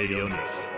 [0.00, 0.70] Radio Mix.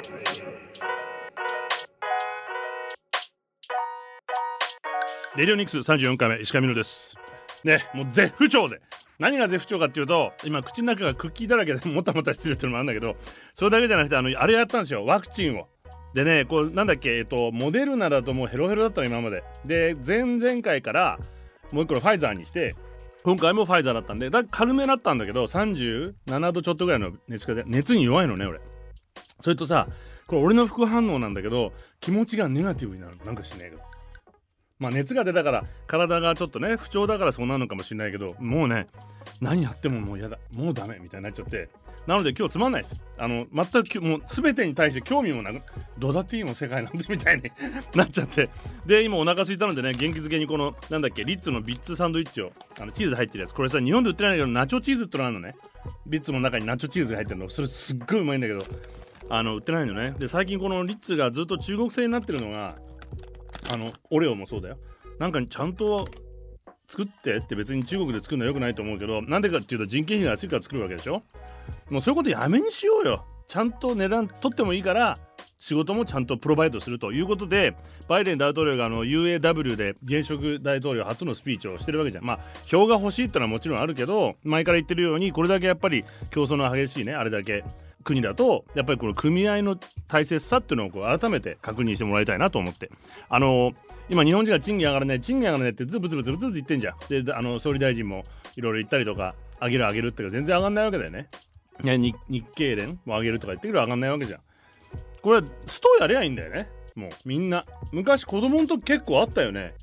[5.36, 7.16] レディオニクス34回目石上野です。
[7.62, 8.80] ねもう絶不調で。
[9.20, 13.14] 何が絶不調かっていうと今口の中がクッキーだらけでもたもたしてるっていうのもあるんだけど
[13.54, 15.06] それだけじゃなくてあのあれやったんですよ。
[15.06, 15.68] ワクチンを。
[16.14, 19.44] でねこうなんだっけえっとモデルナだともうヘロヘロだったの今まで。
[19.64, 21.20] で前々回から
[21.70, 22.74] もう一個のファイザーにして
[23.22, 28.58] 今回もファイザーだったんでだ軽めだったんだけど37度ちょっとぐらいの熱が熱に弱いのね俺。
[29.42, 29.86] それとさ
[30.26, 33.82] これ俺の副反応なんだけど気持ちがネガティブになるなんかしねえけど。
[34.78, 38.88] まあ熱が出たから体がちょっとね不調だからそうなるのかもしれないけどもうね
[39.40, 40.38] 何やってももうやだ。
[40.50, 41.68] もうダメみたいになっちゃって。
[42.06, 43.00] なので今日つまんないです。
[43.16, 45.60] あの全くもう全てに対して興味もなく
[45.98, 47.44] どうだっていいもん世界なんてみたいに
[47.94, 48.48] なっちゃって。
[48.86, 53.54] で今お腹空いたのでね元気づけにこのなんだっけリッツのビッツサンドイッチをあのチーズ入ってるやつ。
[53.54, 55.54] これさ日本で売ってないんだけどナチョチーズってのあるのね。
[56.06, 57.48] ビッツの中にナチョチーズが入ってるの。
[57.50, 58.60] それすっごいうまいんだけど。
[59.28, 60.14] あの売ってないのね。
[60.18, 62.76] で最近このリッツがずっと中国製になってるのが
[63.72, 64.78] あのオレオもそうだよ。
[65.18, 66.04] なんかちゃんと
[66.88, 71.22] 作ってって別に中国で作るのはよくないと思うけどなんでかっていうと人件費が安いから作るわけでしょ。
[71.90, 73.24] もうそういうことやめにしようよ。
[73.46, 75.18] ちゃんと値段取ってもいいから
[75.58, 77.74] 仕事もちゃんとプロバイドするということで
[78.08, 82.24] バイデン大統領があの UAW で現職大統領初のスピーチをしてるわけじゃん。
[82.24, 87.64] まあ票が欲しいってのはもちろんあるけど前から言ってるようにこれだけやっぱり競争の激しいねあれだけ
[88.02, 89.76] 国だとやっぱりこの組合の
[90.08, 92.90] 大切さっていうのをこう改めて確認してもらいたいなと思って。
[93.28, 93.72] あの
[94.10, 97.22] 今日本人が賃金上がらない賃金上がらないってずぶずぶずぶずぶ言ってんじゃん。
[97.24, 98.24] であの総理大臣も
[98.56, 101.28] いろいろ言ったりとか上げる上げるって全然上がんないわけだよね。
[101.82, 104.40] 日日経連も上げるとか言ってくる上がんないわけじゃん。
[105.22, 106.68] これストやりゃいいんだよね。
[106.94, 107.64] もうみんな。
[107.92, 109.74] 昔子供の時結構あったよね。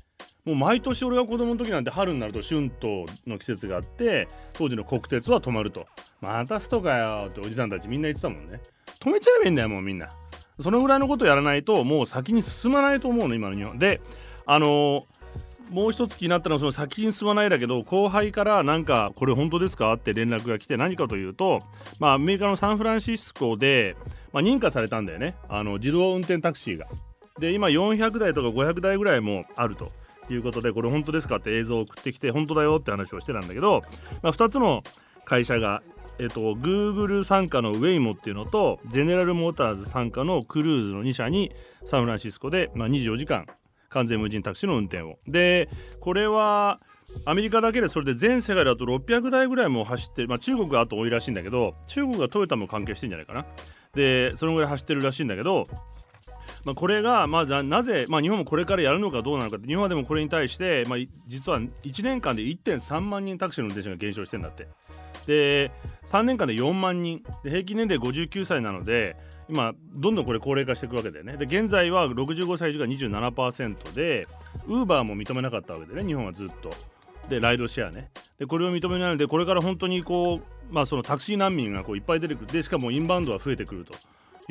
[0.44, 5.86] もう毎年俺が子供の時なんて春になると春闘の季節があって当時の国鉄は止まると。
[6.20, 8.60] またストかよっておじさんたちみんな言ってたもんね。
[8.98, 10.10] 止めちゃえばいいんだよもうみんな。
[10.60, 13.78] そのぐらいのことやらないともう先に進まないと思うの今の日本。
[13.78, 14.00] で
[14.46, 15.04] あのー、
[15.70, 21.62] もう一つ気になったのはその先に進まないだけど後輩からなんかこれ本当ですかって連絡が来て何かというと
[21.98, 23.96] まあアメリカのサンフランシスコで、
[24.32, 25.36] まあ、認可されたんだよね。
[25.48, 26.86] あの自動運転タクシーが。
[27.38, 29.92] で今400台とか500台ぐらいもあると。
[30.34, 33.82] いうことでこれ本当ですかって映像を送ってきて本当だよって話をしてたんだけど、
[34.22, 34.82] まあ、2つの
[35.24, 35.82] 会社が
[36.20, 41.50] えっと、Google 傘下の Waymo っていうのとゼネラルモーターズ傘下のクルーズの2社に
[41.82, 43.46] サンフランシスコで、まあ、24時間
[43.88, 45.16] 完全無人タクシーの運転を。
[45.26, 46.80] でこれは
[47.24, 53.46] アメリカだけでそれで全世界だと600台ぐらいも走ってる、まあ、中国があと多いらしいんだけど中国がトヨタも関係してんじゃないかな。
[53.94, 55.66] でそのぐらい走ってるらしいんだけど
[56.64, 64.68] まあ、これが、まあ、なぜ、まあ、日本もこれからやるのかどうなのか日本はでもこれに対して、まあ、実は1年間で1.3万人タクシーの運転手が減少してんだって。
[65.26, 65.70] で
[66.06, 67.22] 3年間で4万人。
[67.44, 69.16] で平均年齢59歳なので
[69.48, 71.36] 今どんどんこれ高齢化していくわけだよね。
[71.36, 74.26] で現在は65歳以上が27%で
[74.66, 76.70] ウーバーも認めなかったわけでね日本はずっと。
[77.28, 78.10] でライドシェアね。
[78.38, 82.46] でこれを認めないのでこれから本当にこうまあそのタクシー難民がこういっぱい出てくる。
[82.46, 83.94] でしかもインバウンドは増えてくると。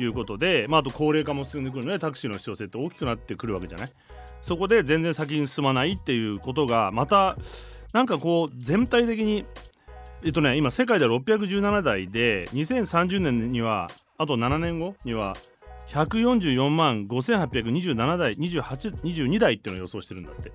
[0.00, 3.92] いうことで、まあ、あと高齢化も進んでくるのでタクシーの必要性って大きくなってくるわけじゃない？
[4.42, 7.36] そこで全然先に進まないっていうことがまた
[7.92, 9.44] なんかこう全体的に
[10.24, 15.36] えっとね今世界では617台で2030年にはあと7年後には
[15.88, 20.52] 144万5827台2822台っていうのを予想してるんだって。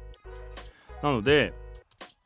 [1.03, 1.53] なので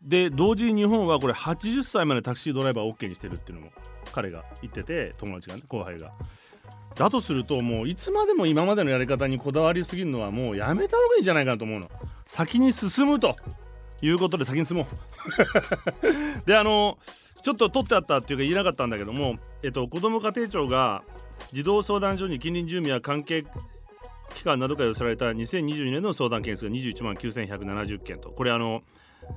[0.01, 3.73] で同時に日本はこれ80歳までタクシードライバーを OK にしてるっていうのも
[4.13, 6.13] 彼が言ってて友達がね後輩が。
[6.95, 11.89] だとするともういつまでも今までのやり方にこだわりすぎるのはもうやめた方がいいんじゃないかなと思うの。
[12.25, 13.35] 先に進むと。
[14.01, 14.87] いうことで先に進もう
[16.47, 16.97] であの
[17.43, 21.03] ちょっと取ってあったっていうか言えなかったんだけども、えっと、子ども家庭庁が
[21.53, 23.45] 児童相談所に近隣住民や関係
[24.33, 28.29] 機関などから寄せられた2022年の相談件数が21万9170件と。
[28.29, 28.83] これあの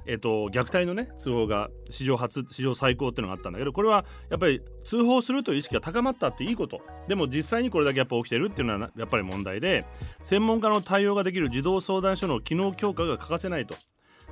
[0.07, 6.81] えっと、虐待のね通報が史上初史上最高っていうのがあったんだけどこれはやっぱり通報するという意識が高まったっていいこと。
[7.09, 9.85] でも実際にこれだけやっぱ起きてるっていうのはやっぱり問題で
[10.21, 13.75] 専門家の対応ができる児童相談所の機能強化が欠かせないと。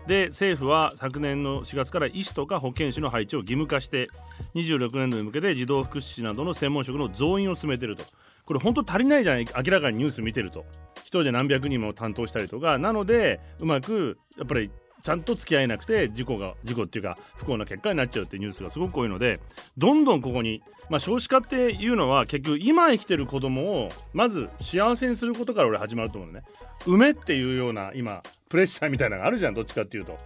[0.06, 4.08] で政府は昨年の4月から医師とか保健師の配置を義務化して
[4.54, 8.04] 26年度に向けて児童福祉士などの専門職の増員を進めてると。
[8.44, 10.64] これ本当足りないじゃない明らかにニュース見てると。
[11.00, 12.78] 一人で何百人も担当したりとか。
[12.78, 14.70] なのでうまくやっぱり
[15.02, 19.40] ちゃんと付き合えなくて事故が事故っていうか不幸な結果になっちゃうっていうニュースがすごく多いので
[19.78, 26.44] どんどんここに、まあ、少子化っていうのは結局今生きてる子供をまず幸せにすることから俺始まると思うのね。
[26.86, 30.18] 梅っていうような今プレッシャーみたいなのがあるじゃんどっちかっていうと。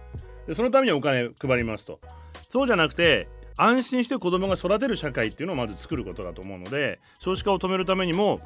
[0.47, 1.99] でそのためにお金配りますと。
[2.49, 8.41] そうじゃなくて安心して子供が育てる社会っていうのをまず作ることだと思うので少子化を止めるためにも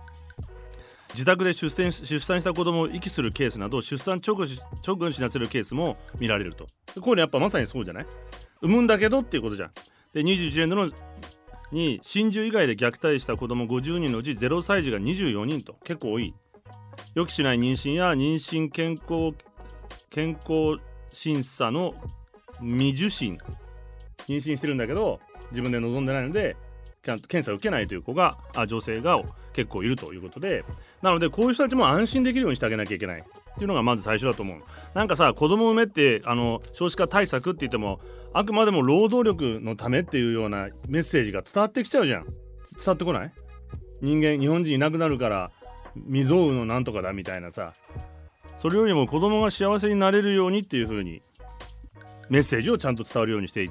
[1.13, 4.45] 自宅で出産出産した子供を遺棄するケースなど出産直後
[4.85, 6.67] 直後に死なせるケースも見られると。
[7.01, 8.05] これやっぱまさにそうじゃない？
[8.61, 9.71] 産むんだけどっていうことじゃん。
[10.13, 10.91] で21年度の
[11.71, 15.75] に真珠以外で虐待した子供50人のうち0歳児が24人と。
[15.83, 16.33] 結構多い。
[17.15, 19.35] 予期しない妊娠や妊娠健康
[20.09, 21.95] 健康審査の
[22.61, 23.39] 未受診。
[24.27, 25.19] 妊娠してるんだけど
[25.51, 26.55] 自分で望んでないので
[27.03, 29.19] 検査を受けないという子があ女性が
[29.53, 30.63] 結構いるということで。
[31.01, 33.21] なのでこういう人たちも安心できるようにしてあげなきゃいけない。
[33.21, 33.23] っ
[33.55, 34.61] ていうのがまず最初だと思う。
[34.93, 37.99] なんかさ子供産めってあの少子化対策って言っても
[38.33, 42.25] あくまでも労働力のためっていうようなメッセージが伝わってきちゃうじゃん。
[42.25, 42.33] 伝
[42.87, 43.31] わってこない？
[44.01, 45.51] 人間日本人いなくなるから
[45.95, 47.73] 未曾有のなんとかだみたいなさ。
[48.55, 51.21] それよりも子供が幸せになれるようにっていう風に
[52.29, 53.69] メッセージをちゃんと伝わるようにして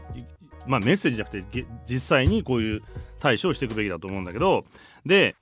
[0.67, 2.83] まあメッセージじゃなくて実際にこういう
[3.19, 4.65] 対処をしていくべきだと思うんだけど。
[5.05, 5.37] で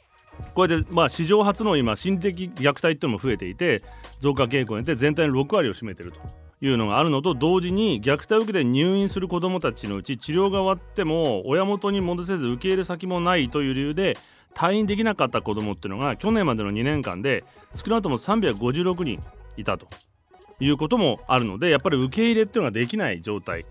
[0.54, 3.82] こうやってまあ史上初の今心的虐待っていうのも増えていて
[4.20, 6.20] 増加傾向にて全体の6割を占めてると
[6.60, 14.16] いうのがあるのと同時に虐待を受けて入院する子どもたちのうち治療が終わっても親元に戻せず受け入れ先もないという理由で
[14.54, 19.22] 退院できなかった子どもっていうのが去年までの2年間で少なくとも356人
[19.58, 19.86] いたと
[20.58, 23.66] いうこともあるのでやっぱり受け入れっていうのができない状態。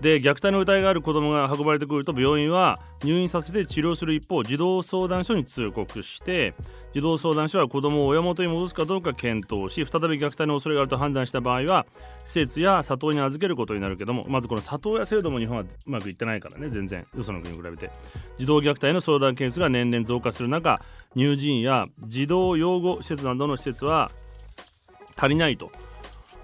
[0.00, 6.54] で虐待の疑いがある子どもが運ばれてくると病院は入院させて治療する一方児童相談所に通告して
[6.92, 11.86] 児童相談所は子どもを親元に戻すかどうか検討し再び虐待の恐れがあると判断した場合は
[12.24, 17.90] 施設や里親に預けることになるけどもまずこの里親制度も日本はうまくいってないからね全然よその国に比べて。
[18.38, 20.80] 児童虐待の相談件数が年々増加する中
[21.14, 24.10] 乳児院や児童養護施設などの施設は
[25.16, 25.70] 足りないと。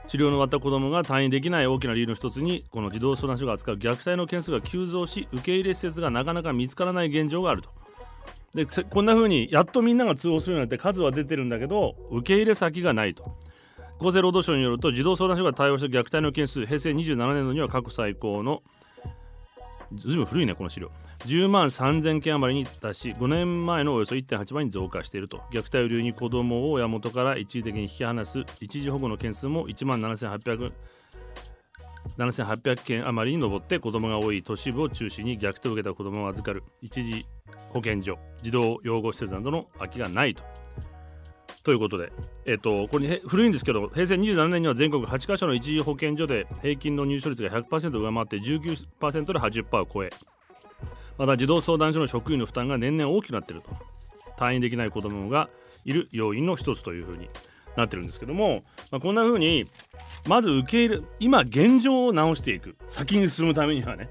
[0.07, 7.71] 治療の終わった子どもが退院できない大きな理由の一つにこの児童相談所が扱う虐待の件数が急増し受け入れ施設がなかなか見つからない現状があると。
[8.55, 13.37] でこんな風にやっとみんなが通報するようになって数は出てるんだけど受け入れ先がないと。
[13.99, 18.63] 厚生労働省によると児童相談所が対応した虐待の件数平成27年度には過去最高の
[19.95, 20.91] ずいぶん古いねこの資料。
[21.27, 25.39] 10万3000件余りに達し5年前のおよそ1.8倍に増加していると。
[25.53, 30.73] 虐待を理由に子供を親元から一時的に引き離す一時保護の件数も1万7800
[32.19, 34.43] 7800件余りに上って子供が多い。
[34.43, 36.63] 都市部を中心に虐待を受けた子供を預かる。
[36.81, 37.27] 一時
[37.71, 40.43] 保健所児童養護施設などの空きがないと。
[41.67, 42.13] ということで、
[42.45, 50.11] えっ、と、これ古いんですけど、平成27年には全国8カ所の一時保健所で平均の入所率が100%上回って19%で80%を超え、
[51.19, 53.71] また児童相談所の職員の負担が年々大きくなっていると。
[54.39, 55.49] 退院できない子どもが
[55.85, 57.29] いる要因の一つというふうに
[57.77, 58.63] なってるんですけども、
[58.93, 59.67] まあ、こんなふうに
[60.29, 64.09] まず受け入れ今現状を直していく先に進むためにはね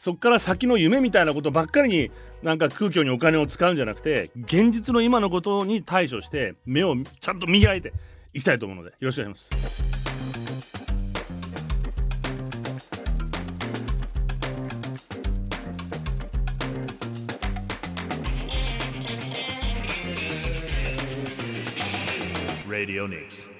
[0.00, 2.10] そっから先の夢みたいなことばっかりに
[2.42, 7.92] なんか空虚にお金を使うんじゃなくて現実の今のことに対処して目をちゃんと磨いて
[8.32, 9.90] いきたいと思うのでよろしくお願いします。
[22.66, 23.59] Radio Nix.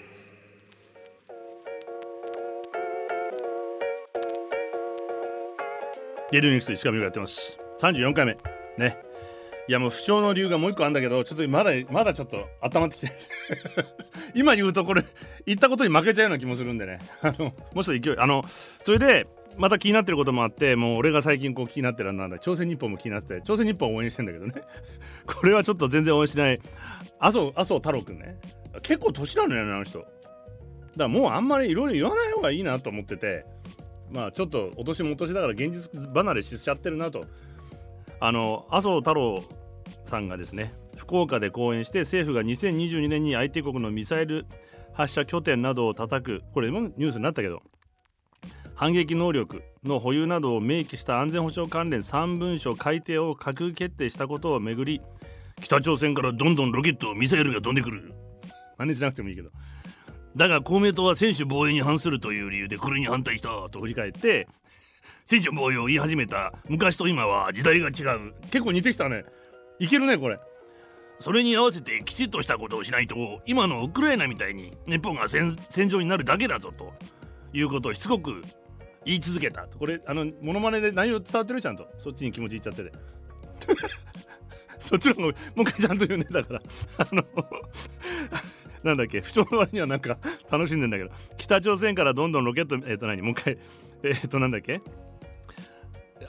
[6.33, 7.59] レディオニクス石上がやってます。
[7.81, 8.39] 34回目。
[8.79, 8.97] ね。
[9.67, 13.13] いやもう不調の理由がもう一個あるんだけどちょっとまだまだちょっと温まってきて
[14.35, 15.05] 今言うとこれ
[15.47, 17.01] 言ったことに負けちゃうような気もするんでね。
[17.23, 18.45] あのもうちょっと勢いあの
[18.81, 19.27] それで
[19.59, 24.55] また気になってることもあってもう俺が最近こう気になってるのは朝鮮日報も気になって朝鮮日報を応援してんだけどね。
[25.27, 26.61] これはちょっと全然応援しない。
[27.19, 28.39] 麻生麻生太郎くんね。
[28.83, 29.99] 結構年なのよあの人。
[29.99, 30.11] だか
[30.97, 33.45] らもうあんまりいろいろ言わない方がいいなと思ってて。
[34.11, 37.25] まあちょっとお年もお年だから現実離れしちゃってるなと。
[38.23, 39.43] あの麻生太郎
[40.05, 44.45] さんがですね福岡で講演して政府が2022年に相手国のミサイル
[44.93, 47.63] 発射拠点などを叩くこれもニュースになったけど
[48.75, 55.01] 反撃能力の保有などを明記した安全保障関連3文書改定を閣議決定したことをめぐり
[55.61, 58.13] 北朝鮮からどんどんロケットミサイルが飛んでくる。
[58.79, 59.51] 真似しなくてもいいけど。
[60.37, 64.47] だが公明党は専守防衛に反するという理由でこれに反対したと振り返って
[65.27, 68.33] 専守防衛を言い始めた昔と今は時代が違う。
[68.51, 69.25] 結構似てきたね。
[69.79, 70.39] いけるねこれ。
[71.19, 75.57] それに合わせてきちっとしたことをしないと今のウクライナみたいに日本が戦
[75.89, 76.93] 場になるだけだぞと。
[77.53, 78.43] いうことをしつこく
[79.05, 81.61] 言い続けたこれあのモノマネで内容伝わってる？
[81.61, 81.87] ちゃんと。
[81.99, 82.93] そっちに気持ちいっちゃってて。
[84.79, 86.27] そっちの方がもう一回ちゃんと言うね。
[86.31, 86.63] だから。
[86.99, 87.25] あの
[88.85, 89.21] なんだっけ？
[89.21, 90.19] 不調の割にはなんか
[90.51, 91.11] 楽しんでんだけど。
[91.37, 93.23] 北朝鮮からどんどんロケットえっ、ー、と何？
[93.23, 93.59] もう一回
[94.03, 94.81] えっ、ー、となんだっけ？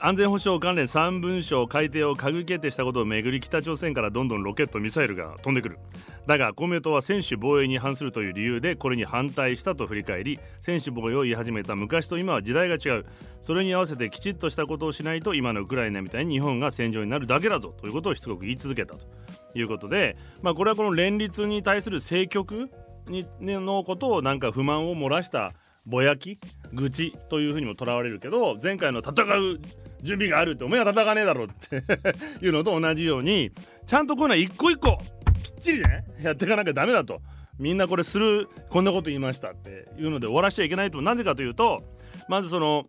[0.00, 5.78] 安全保障関連3文書改定を閣議決定したことをめぐり北朝鮮からどんどんロケットミサイルが飛んでくる。
[6.26, 13.06] だが公明党は専守防衛に反するという理由でこれに反対したと振り返り専守防衛を言い始めた昔と今は時代が違う。
[13.40, 19.06] それに合わせてきちっとしたことをしないと今のウクライナみたいに日本が戦場になるだけだぞということをしつこく言い続けたと。
[19.54, 22.70] いうことで、まあ、これはこの連立に対する政局
[23.08, 25.52] にのことをなんか不満を漏らした
[25.84, 26.38] ぼやき
[26.72, 29.60] 愚痴というふうにもとらわれるけど前回の戦う
[30.02, 31.82] 準備があるってお前は戦わねえだろって
[32.44, 33.50] いうのと同じように
[33.86, 34.98] ちゃんとこういうのは一個一個
[35.42, 37.20] きっちりねやっていかなきゃダメだと
[37.58, 41.82] みんなこれするこんなこと言いましたっていうので終わらしちゃいけないとなぜかというと
[42.28, 42.86] まずその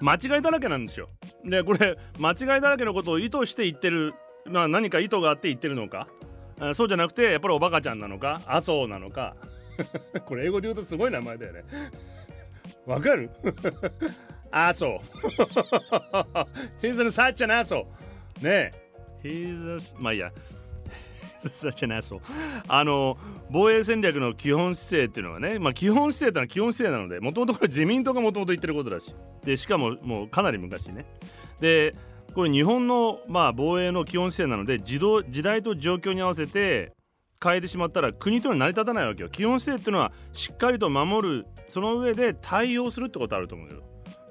[0.00, 1.08] 間違いだらけなんですよ。
[1.44, 4.14] でこれ間違いだらけのことを意図して言ってる、
[4.46, 6.08] まあ、何か意図があって言ってるのか？
[6.74, 8.40] そうじゃなくてやっぱりおバカちゃんなのか？
[8.46, 9.34] 麻生なのか？
[10.26, 11.62] これ英語で言うとすごい名前だよね。
[12.86, 13.30] わかる？
[14.52, 15.00] アソ
[16.80, 17.86] He's an such an asshole
[18.40, 18.72] ねえ。
[19.24, 20.30] He's a まあいいや。
[21.40, 22.20] Such an asshole
[22.68, 23.18] あの
[23.50, 29.14] 防衛戦略の基本姿勢っていうのはね、まあ、基本姿勢ってのは基本姿勢なのでもともとこれ自民党がもともと言ってることだし。
[29.44, 31.04] でしかももうかなり昔ね。
[31.60, 31.94] で
[32.34, 34.98] これ日本の、まあ、防衛の基本姿勢なので時
[35.28, 36.92] 時代と状況に合わせて
[37.42, 39.28] 変えてしまったら国というのは成り立たないわけよ。
[39.28, 43.82] 基本姿勢っていうのはしっかりと守るその上で対応するってことあると思うけど。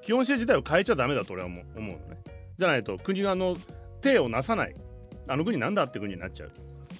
[0.02, 1.98] 基本姿勢自体を変えちゃダメだと俺は思うのね。
[2.58, 3.56] じゃないと国がの
[4.02, 4.76] 手をなさない。
[5.26, 6.52] あの国なんだって国になっちゃう。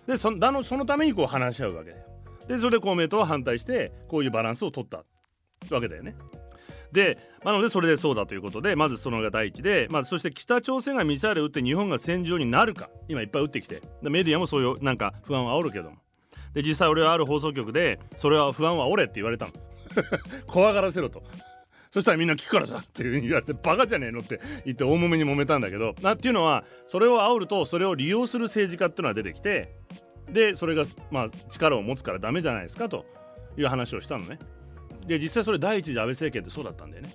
[0.07, 2.05] でそのそのためにこう話し合うわけだよ。
[2.49, 5.05] でそれで公明党は反対してこういうバランスを取った
[5.71, 6.17] わけだよね。
[6.95, 15.99] でなのでそれでそうだということでまずそのが第一で、まあ、そして北朝鮮がミサイルを撃って日本が戦場になるか今いっぱい撃ってきてメディアもそういうなんか不安を煽るけども。
[16.55, 19.53] で実際俺はある放送局でそれは不安は俺って言われたの。
[20.47, 21.25] 怖がらせろと。
[21.93, 25.97] そしたらみんな聞くからさっていう風に言われてバカじゃねえのって言って大揉めに揉めたんだけど。
[26.01, 29.75] なっていうのはそれを煽るとそれを利用する政治家っていうのが出てきて
[30.31, 33.05] でそれがまあ力を持つからダメじゃないですかと
[33.57, 34.39] いう話をしたのね
[35.07, 37.11] で実際それ第一次安倍政権ってそうだったんだよね。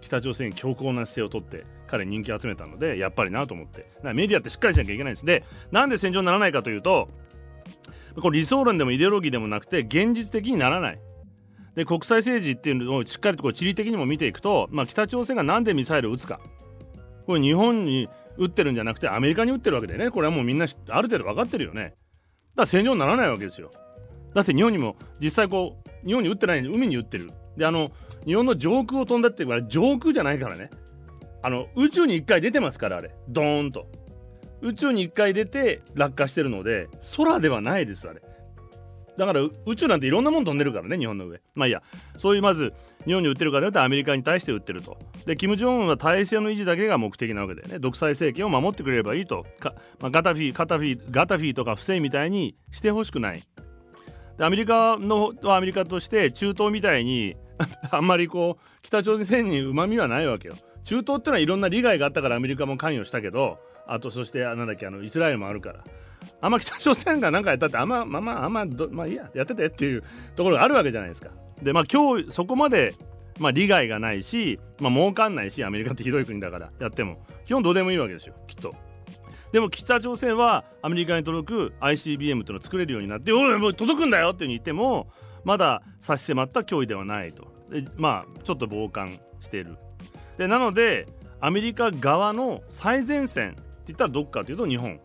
[0.00, 3.86] 北朝鮮に強硬な姿勢をとって彼人気を集めたのでやっぱりなと思って。
[4.02, 5.26] メディアってしっかりしなきゃいけないんです。
[5.26, 7.08] でなんで戦場にならないかというと
[8.20, 11.00] これ理想論でもイデオロギーでもなくて現実的にならない。
[11.74, 16.40] で国際政治っていうのをしっかりとこう地理的にも見ていくと、まあ、北朝鮮が何でミサイルを撃つか。
[17.26, 20.10] これ日本に撃ってるんじゃなくてアメリカに撃ってるわけでね。
[20.10, 21.82] これはもうみんなある程度分かってるよね。
[21.82, 21.94] だか
[22.56, 23.70] ら戦場にならないわけですよ。
[24.34, 27.30] だって日本にも実際こう日本に撃ってないんで海に撃ってる。
[27.56, 27.90] であの
[28.24, 30.70] 日本の上空を飛んだっていうから上空じゃないからね。
[31.42, 33.14] あの宇宙に1回出てますからあれ。
[33.28, 33.86] ドーンと。
[34.60, 38.20] 宇宙に1回出て落下してるので空ではないですあれ。
[39.16, 41.40] だから宇宙なんていろんなもん飛んでるからね日本の上。
[41.54, 41.82] まあいいや。
[42.16, 42.72] そういうまず
[43.04, 44.96] 日本に売ってるかというとアメリカに対して売ってると。
[45.26, 47.78] でキム・ジョンウンは体制の維持だけが目的なわけだよね。
[47.78, 49.44] 独裁政権を守ってくれればいいと。
[50.00, 53.42] まあ、ガタフィーガタフィーガタフィーとか不正みたいにしてほしくない。
[54.40, 57.36] アメリカのはアメリカとして中東みたいに
[57.90, 60.54] あんまりこう北朝鮮にうまみはないわけよ
[60.84, 65.84] 中東ってのはいろんな利害があったからアメリカも関与したけどあとそしてなんだっけあのイスラエルもあるから
[66.40, 70.02] あんま北朝鮮が何かやったってあんままあまああんままあいいややっててっていう
[70.36, 71.30] ところがあるわけじゃないですか。
[71.62, 72.94] でまあ今日そこまで
[73.40, 78.74] まあ利害がないし、まあ儲かんないしアメリカってひどい国だからやっても基本どうでもいいわけですよきっと。
[79.52, 85.08] でも北朝鮮はアメリカに届く ICBM というのを作れるようになって「おいもう届くんだよ!」って言っても
[85.44, 87.46] まだ差し迫った脅威ではないと。
[87.70, 89.76] でまあちょっと傍観している。
[90.36, 91.06] でなので
[91.40, 95.00] アメリカ側の最前線って言ったらどっかというと日本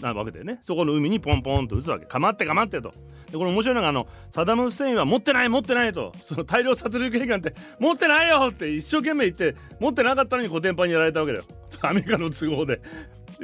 [0.00, 0.58] なわけだよね。
[0.62, 2.90] そこの海にポンポンと撃つわけかまってかまってと。
[3.30, 6.12] でこれ面白いのがあのサダム・フセインは持ってない持ってないと。
[6.22, 11.44] その大量殺戮兵器なんて持ってないよって一生懸命言って持ってなかったのにコテンパンにやられたわけだよ。
[11.82, 12.80] アメリカの都合で。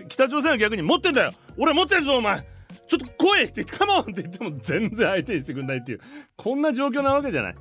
[0.09, 1.33] 北朝鮮は逆に持ってんだよ。
[1.57, 2.47] 俺持ってんぞお前。
[2.87, 6.01] ちょっと来いって言ってカモンって言っても全然相手にしてくんないっていう。
[6.37, 7.55] こんな状況なわけじゃない。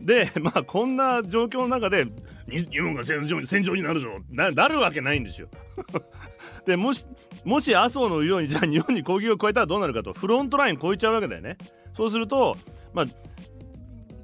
[0.00, 2.06] でまあこんな状況の中で
[2.48, 4.08] 日本が戦場に戦場になるぞ。
[4.30, 5.48] ななるわけないんですよ。
[6.66, 7.06] でもし
[7.44, 10.12] もし麻生の言うようにじゃあ日本に攻撃を加えたらどうなるかと。
[10.12, 11.56] フロントライン超えちゃうわけだよね。
[11.94, 12.56] そうすると
[12.92, 13.06] まあ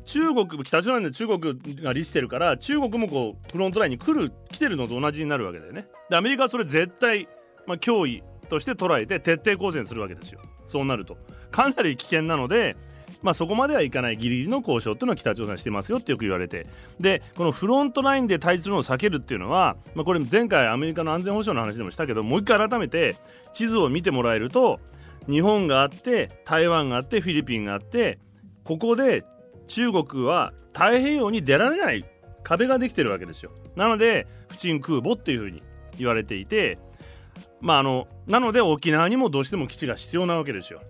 [0.04, 5.86] 中国北朝鮮で中国が利してるから中国もこうフロントラインに来る来てるのと同じになるわけだよね。
[6.08, 7.28] でアメリカはそれ絶対、
[7.68, 10.40] まあ、脅威として捉えて徹底抗戦するわけですよ。
[10.66, 11.16] そうなると。
[11.50, 12.76] かなり危険なので
[13.22, 16.66] まあ、そこまではいかないギリギリの交渉っていうのは北朝鮮はしてますよってよく言われて。
[17.00, 23.16] でこのフロントラインで対するのを避けるっていうのは、まあ、これ前回アメリカの安全保障の話でもしたけどもう一回改めて
[23.52, 24.80] 地図を見てもらえると
[25.28, 28.18] 日本があって台湾があってフィリピンがあって
[28.62, 29.24] ここで
[29.66, 32.04] 中国は太平洋に出られない
[32.44, 33.50] 壁ができてるわけですよ。
[33.74, 35.62] なので不沈空母っていうふうに
[35.98, 36.78] 言われていて
[37.60, 40.80] まああのなので沖縄にもどうしても基地が必要なわけですよ。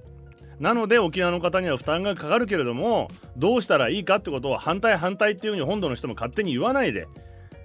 [0.61, 7.07] なので沖縄の方には負担がかかるけれどもどうしたらいいかってことを反対反対っていうふうに本土の人も勝手に言わないで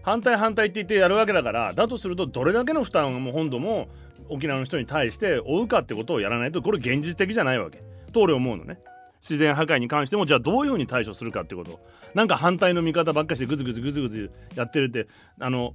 [0.03, 3.87] 反対反対って言ってやるわけだからだとするとどれだけの負担をも本土も
[4.29, 7.81] 沖縄の人に対して負うかってことをやらないとこれ現実的じゃないわけ。
[8.11, 8.77] と俺思うのね。
[9.21, 11.79] 自然破壊に関してもじゃあどういうふうに対処するかってこと。
[12.13, 15.07] なんか反対の見方ばっかしてグズグズグズグズやってるって
[15.39, 15.73] あの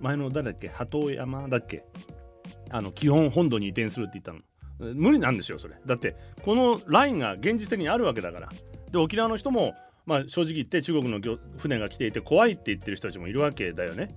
[0.00, 0.68] 前の誰だっけ？
[0.68, 1.84] 鳩山だっけ？
[2.70, 4.40] あの基本本土に移転するって言ったの。
[4.94, 5.74] 無理なんですよそれ。
[5.84, 8.48] だってこのラインが現実的にあるわけだから。
[8.90, 9.74] で沖縄の人も
[10.06, 11.20] まあ正直言って中国の
[11.58, 14.08] 船が来ていて怖いって言ってる人たちもいるわけだよね。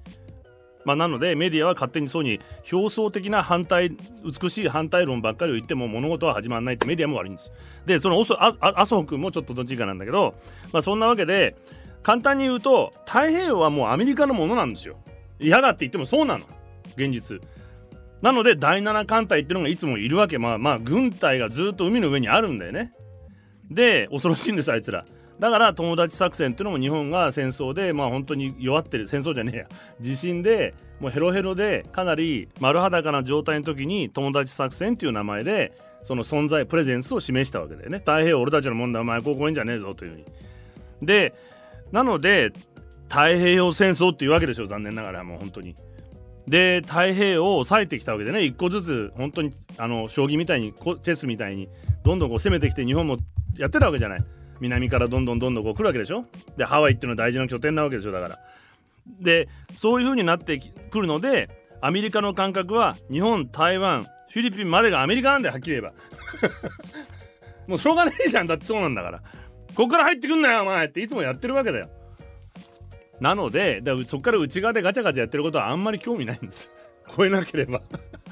[0.83, 2.39] まあ、なのでメディアは勝手にそうに
[2.71, 7.51] 表層的な反対美しい反対論ばっかりを言っても物事は始まらないってメディアも悪いんです。
[7.85, 10.35] でその麻生君もちょっとどっちかなんだけど、
[10.73, 11.55] まあ、そんなわけで
[12.03, 14.97] 簡単に言うと太平洋はもうアメリカのものなんですよ。
[15.39, 16.45] 嫌だって言ってもそうなの。
[16.95, 17.41] 現実。
[18.21, 20.37] なので第7艦隊っていうのがいつもいるわけ。
[20.37, 22.93] まあまあ軍隊がずっと海の上にあるんだよね。
[23.69, 25.05] で恐ろしいんですあいつら。
[25.39, 29.07] だから友達作戦っていうのも日本が戦争でまあ本当に弱ってる。
[29.07, 29.65] 戦争じゃねえや。
[29.99, 35.73] 地震でもうヘロヘロでかなり丸裸な状態の時に友達作戦っていう名前で
[36.03, 37.97] その存在プレゼンスを示したわけだよね。
[37.97, 40.25] 太平洋俺たちの問題お前ここいんじゃねえぞというふうに。
[41.01, 41.33] で
[41.91, 42.51] なので
[43.09, 45.75] 太平洋戦争っていうわけでしょ残念ながらもう本当に。
[46.47, 51.69] で太平洋を抑えてきたわけでね一個ずつ本当にあの将棋みたいにチェスみたいに
[52.03, 53.17] どんどんこう攻めてきて日本も
[53.57, 54.19] やってたわけじゃない。
[54.61, 58.39] 南からどんどんどんどんこう来るわけでしょでハワイっていうのは大事な拠点なわけでしょだから
[59.19, 61.49] でそういう風になってくるので
[61.81, 65.93] アメリカの感覚は日本台湾フィリピンまでがアメリカなんだよはっきり言えば
[67.67, 71.89] もうしょうがねえじゃんだってそうなんだからここから入ってくんなよお前っていつもやってるわけだよ
[73.21, 76.71] なのでだそこから内側でガチャガチャやってることはあんまり興味ないんです。
[77.15, 77.81] 超えなければ。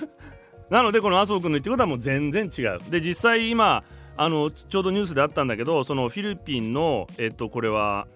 [0.70, 2.80] なのでこの麻生君の言ってることはもう全然違う。
[2.90, 3.84] で実際今
[4.18, 8.08] あのちょうどニュースであったんだけどそのフィリピンのえっとこれは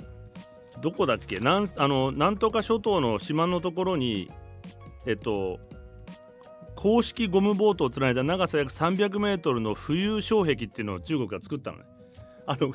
[0.82, 1.40] どこだっけ？
[1.40, 4.30] なんあのなんとか諸島の島のところに
[5.06, 5.60] えっと
[6.76, 11.84] 公式ゴムボートをつないだ長さ約300メートルの浮遊障壁っていうのを中国が作ったのね。
[12.46, 12.74] あの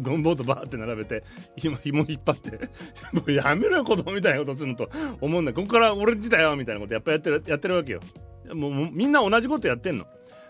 [0.00, 1.24] ゴムボートバーって並べて
[1.56, 2.50] 紐紐引っ張って
[3.12, 5.52] もうやめろよ子供みたいなことするのと思うんだ。
[5.52, 8.00] ここから俺んちだよみたいなことやっぱやってるやってるわけよ。
[8.52, 10.06] もうみんな同じことやってんの。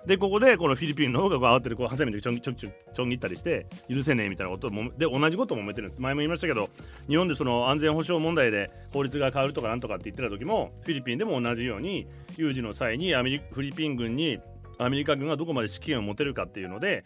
[0.06, 6.00] でここでこのフィリピンの方がこう慌ててこうハサミでちょんちょんちょんちょん切ったりして許せねえみたいなこともで同じことを揉めてるんです。
[6.00, 6.70] 前も言いましたけど
[7.08, 14.38] 日本でその安全保障問題で法律が変わるとかなんとかって言ってた時もフィリピンでも同じように有事の際にアメリフィリピン軍に
[14.78, 17.04] アメリカ軍がどこまで指揮権を持てるかっていうので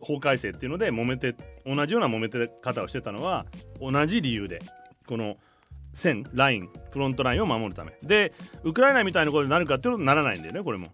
[0.00, 3.46] 法改正っていうので揉めて同じような揉めて方をしてたのは
[3.80, 4.60] 同じ理由で
[5.06, 5.36] この
[5.92, 7.92] 線ラインフロントラインを守るため。
[8.02, 8.32] で
[8.64, 10.88] ウクライナみたいなことになるかっていうとならないんだよねこれも。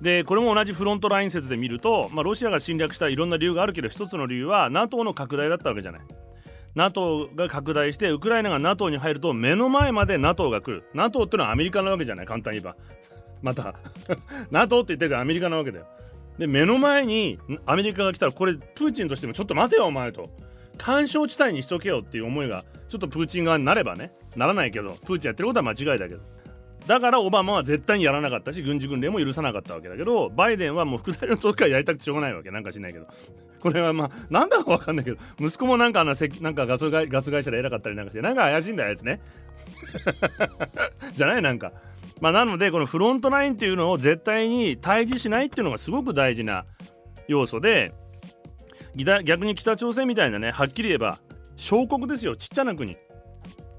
[0.00, 6.00] でこれも同じフロントライン説で見ると、まあ、ロシアが侵略したいろんな理由があるけど一つの理由は NATO の拡大だったわけじゃない。
[6.74, 10.84] NATO が拡大してウクライナが NATO に入ると目の前まで NATO が来る。
[10.94, 12.76] NATO ってのはアメリカなわけじゃない簡単に言えば。
[13.42, 13.74] また
[14.50, 15.86] NATO って言ってるからアメリカなわけだよ。
[16.40, 20.30] で目の前にアメリカが来たらこれプーチンとしてもちょっと待てよお前と。
[20.78, 24.10] 干渉地帯にしとけよっていう思いがちょっとプーチン側になればね。
[24.36, 26.22] ならないけどプーチンやってることは間違いだけど。
[26.86, 32.50] だからオバマは絶対にやらなかったし軍事訓練も許さなかったわけだけどバイデンはもう副大統領の時かやりたくてしょうがないわけ。
[32.50, 33.06] なんかしないけど。
[33.60, 39.20] これはまあなんだか分かんないけど息子もなんかあのなんかガスガス会社で偉かったりなんかしてなんか怪しいんだよあいつね。
[41.12, 41.74] じゃないなんか。
[42.20, 46.66] まあなのでこのフロントラインっていうのを絶対に対峙しないっていうのがすごく大事な
[47.28, 47.94] 要素で
[48.94, 51.18] 逆に北朝鮮みたいなねはっきり言えば
[51.56, 52.96] 小国ですよちっちゃな国。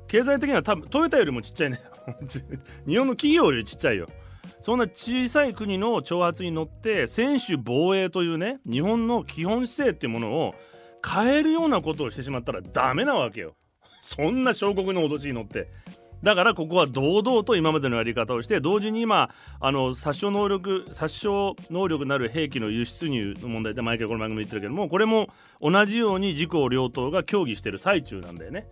[0.08, 1.80] 経済的には多分トヨタよりもちっちゃいね。
[2.86, 4.08] 日本の企業よりちっちゃいよ。
[4.60, 10.56] そんな小さい国の挑発に乗って専守防衛というね日本の基本姿勢っていうものを
[11.04, 13.56] 変えるようなことをしてしまったらダメなわけよ。
[14.02, 15.70] そんな小国の脅しに乗って。
[16.24, 21.28] だからここは堂々と今までのやり方をして同時に今あの殺傷能力殺傷
[21.72, 25.30] 能力なる兵器の輸出入の問題で毎回この番組言ってるけどもこれも
[25.62, 28.68] 同じように自公両党が協議してる最中なんだよね。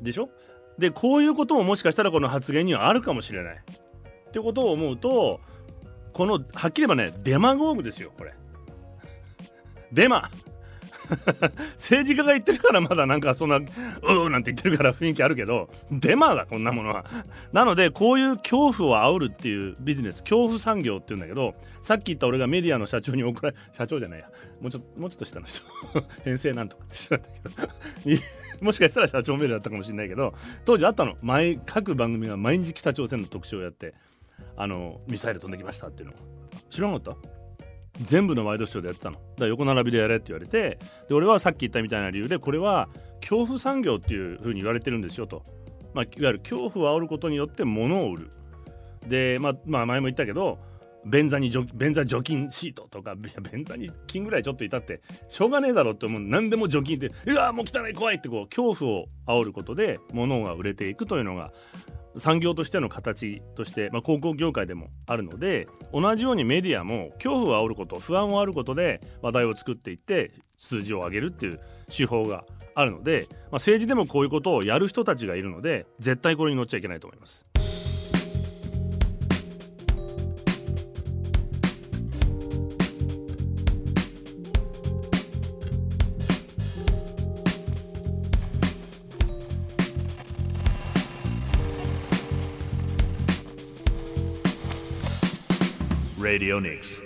[0.00, 0.30] でしょ？
[0.78, 3.56] でこういうことももしかしたらこの発言にはあるかもしれない。
[3.56, 5.40] ってことを思うと
[6.12, 8.32] このはっきり言えばねデマゴーグですよこれ。
[9.92, 10.30] デマ。
[11.76, 17.04] 政治家が言ってるからまだなんかそんな「うー」なんて言ってるから雰囲気あるけどデマだこんなものは。
[17.52, 24.30] なのでこういう恐怖を煽るっていうビジネス恐怖産業っていうんだけどさっき言った俺がメディアの社長に怒られ社長じゃないや。
[24.60, 25.62] もうちょもうちょっと下の人。
[26.24, 28.22] 編成なんとかって知らないけど。
[28.64, 31.16] もしかしたら社長メールだったかもしれないけど当時あったの。
[31.22, 33.94] 毎各番組が毎日北朝鮮の特集をやって
[34.56, 36.14] あのミサイル飛んできましたっていうの。
[36.68, 37.37] 知らなかった？
[38.02, 39.16] 全部のワイドショーでやってたの。
[39.16, 42.88] だから横並びでやれって言われてで俺はさっき言ったみたいな理由でこれは
[43.20, 45.44] 恐怖産業っていうふうに言われてるんですよと、
[45.94, 48.30] まあ、いわゆる恐怖を煽ることによって物を売る。
[49.06, 50.58] で、まあ、まあ前も言ったけど
[51.06, 56.20] 便座に便座除菌シートとか便座に菌ぐらいちょっといたってしょうがねえだろって思う。
[56.20, 61.52] 何でも除菌ってうわもう汚い怖いってこう恐怖を煽ることで物が売れていくというのが
[62.16, 71.60] 産業としての形として、まあ、広告業界でもあるので同じようにメディアも恐怖を煽ること不安を煽ることで話題を作っていって数字を上げるっていう
[71.94, 72.44] 手法が
[72.74, 77.47] あるので、まあ、政治でもこういうことをやる人たちがいるので絶対これに乗っちゃいけないと思います。
[96.28, 97.00] Radio Nix.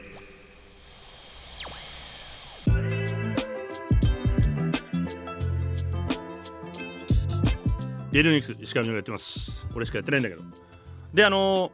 [8.10, 9.68] レディオニクス石上がやってます。
[9.76, 10.42] 俺しかやってないんだけど。
[11.14, 11.70] であのー、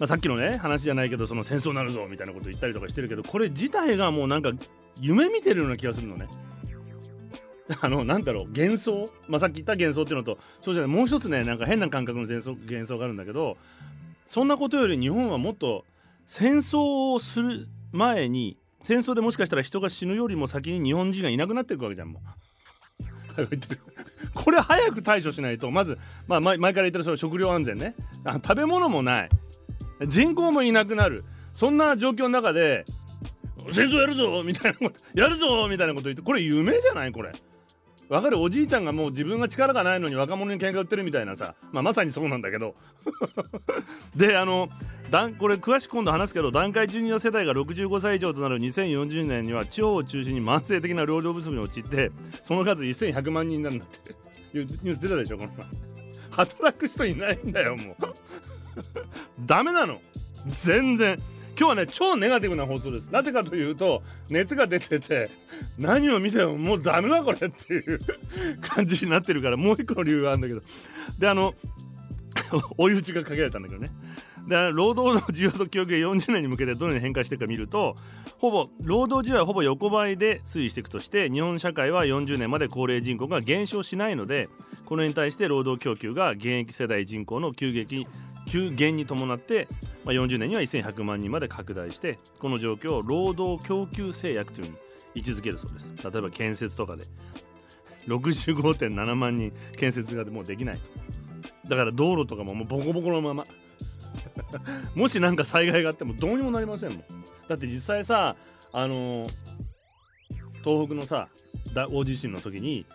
[0.00, 4.50] まあ、さっきのね話じゃないけどその戦争になるぞみたいなこと言ったりとかしてるけどこれ自体がもうなんか
[5.00, 6.26] 夢見てるような気がするのね。
[7.80, 13.56] あのなんだろう幻想、まあ、さっき言った幻想っていうのとそうじゃないもう一つねなんか変な感覚の幻想幻想があるんだけど
[14.26, 15.84] そんなことより日本はもっと
[16.26, 22.22] 戦争をする前に戦争でもしかしたら人が死ぬよりも先に日本人がいなくなっていくわけじゃんもう。
[24.34, 27.94] これ早く対処しないとまず、まあ、前から言ってるその食料安全ね。
[28.44, 29.28] 食べ物もない。
[30.06, 31.24] 人口もいなくなる。
[31.54, 32.84] そんな状況の中で
[33.70, 37.32] 戦争やるぞみたいなことやるぞみたいなこと言ってこれ夢じゃないこれ。
[38.08, 38.38] わかる？
[38.40, 42.74] おじいちゃんがもう自分が力がないのに若者に喧嘩売ってるみたいなさ、まあ、まさにそうなんだけど。
[44.16, 44.68] であの
[45.38, 52.10] これ詳しく今度話すけど団塊ジュニア世代が65歳以上となる2040年には地方を中心に慢性的な労働不足に陥って
[52.42, 54.12] その数1100万人になるんだって
[54.56, 55.66] いうニュース出たでしょこの前。
[56.30, 57.96] 働く人いないんだよもう。
[59.44, 60.00] ダメなの。
[60.46, 61.20] 全然。
[61.58, 63.10] 今日はね超ネガティブな放送です。
[63.10, 65.28] なぜかというと熱が出てて
[65.78, 67.98] 何を見てももうダメだこれっていう
[68.62, 70.62] 感じになってるからもう一個の理由があるんだけど。
[71.18, 71.54] であの
[72.78, 73.90] 追い打ちがかけられたんだけどね。
[74.48, 77.94] で労働の需要と供給が40年に向けてどのように変化していくか見ると
[78.38, 84.48] ほぼ労働需要はほぼ横ばいで推移していくとして日本社会は40年まで高齢人口が減少しないので
[84.84, 88.06] これに対して労働供給が現役世代人口の急激
[88.48, 89.68] 急減に伴って、
[90.04, 94.78] まあ、40年には1100万人まで拡大してこの状況を労働供給制約というふうに
[95.14, 95.94] 位置づけるそうです。
[96.02, 97.04] 例えば建設とかで。
[98.06, 100.78] 65.7万人建設がもうできない
[101.68, 103.44] だから道路とかももうボコボコのまま
[104.94, 107.04] もし何か災害があってもどうにもなりませんもん。
[107.48, 108.36] だって実際さ
[108.72, 109.28] あのー、
[110.64, 111.28] 東北のさ
[111.74, 112.86] 大地震の時に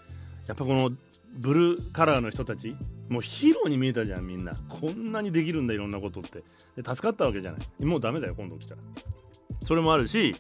[0.47, 0.91] やっぱこの
[1.33, 2.75] ブルーカラーの人たち
[3.09, 4.53] もうヒーローに見えたじゃんみんな。
[4.69, 6.43] こんなにできるんだいろんなことって。
[6.75, 7.85] で助かったわけじゃない。
[7.85, 8.81] もうダメだよ今度来たら。
[9.63, 10.35] それもあるし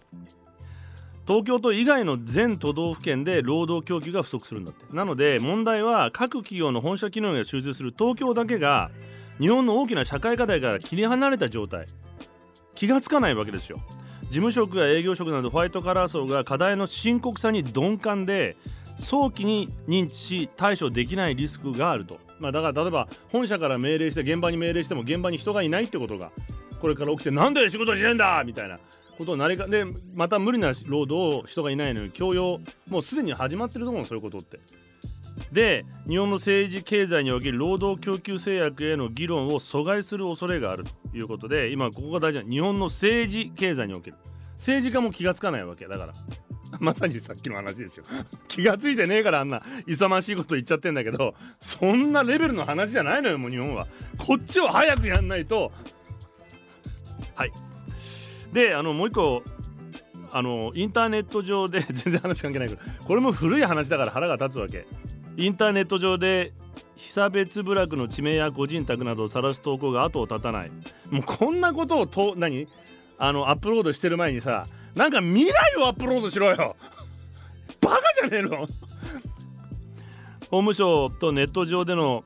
[1.27, 4.85] 東京都以外の全都道府県で労働供給が不足するんだって。
[4.93, 8.91] なので問題は各企業の本社機能が集中する東京だけが
[9.39, 11.85] 日本の大きな社会課題から切り離れた状態。
[12.75, 13.79] 気がつかないわけですよ。
[14.23, 18.57] 事務職や営業職などホワイトカラー層が課題の深刻さに鈍感で
[18.97, 26.31] 早期に認知し対処できないリスクがあると、まあ、だから例えば本社から命令して現場に命令しても現場に人がいないってことが
[26.81, 28.43] これから起きてなんで仕事しないんだ！
[28.43, 28.79] みたいな
[29.17, 34.59] ことになりかでまた無理な労働を人がいないのに強要もうすでに始まってると思うそういうことって。
[35.51, 44.17] で日本の政治経済における労働供給制約への議論を阻害する恐れがあるということで今ここが大事な日本の政治経済における。
[44.57, 46.13] 政治家も気がつかないわけだから。
[46.79, 48.03] まさにさっきの話ですよ。
[48.47, 53.87] 気がついてねえからあんな勇ましいこと言っちゃってんだけどそんなレベルの話じゃないのよもう日本は。
[54.17, 55.71] こっちを早くやんないと。
[57.35, 57.51] はい。
[58.51, 59.43] であのもう一個
[60.31, 64.85] あのインターネット上で 全然話関係ないけどこれも古い話だから腹が立つわけ。
[65.37, 66.51] インターネット上で
[66.95, 70.71] 被差別部落の地名や個人宅などを晒す投稿が後を絶たない。
[71.11, 72.67] もうこんなことをと何？
[73.19, 76.75] あのアップロードしてる前にさなんか未来をアップロードしろよ。
[77.81, 78.67] バカじゃねえの？
[80.49, 82.23] 法務省とネット上での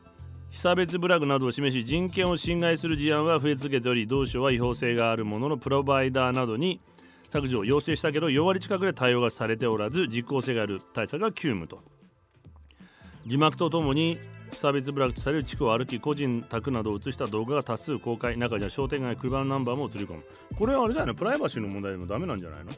[0.50, 6.80] 被差別部落などを示し人権を侵害する事案は増え続けており同省は違法性があるもののプロバイダーなどに
[7.28, 11.82] 削除を要請したけど4割近くで対応がされておらず実効性がある対策が急務と。
[13.26, 14.20] 字幕とともに
[14.52, 18.38] 差別部落とされる地区を歩き個人宅などを映した動画が多数公開。
[18.38, 20.24] 中には商店街車のナンバーも映り込む。
[20.58, 21.16] これはあれじゃないの？
[21.16, 22.72] プライバシーの問題でもダメなんじゃないの？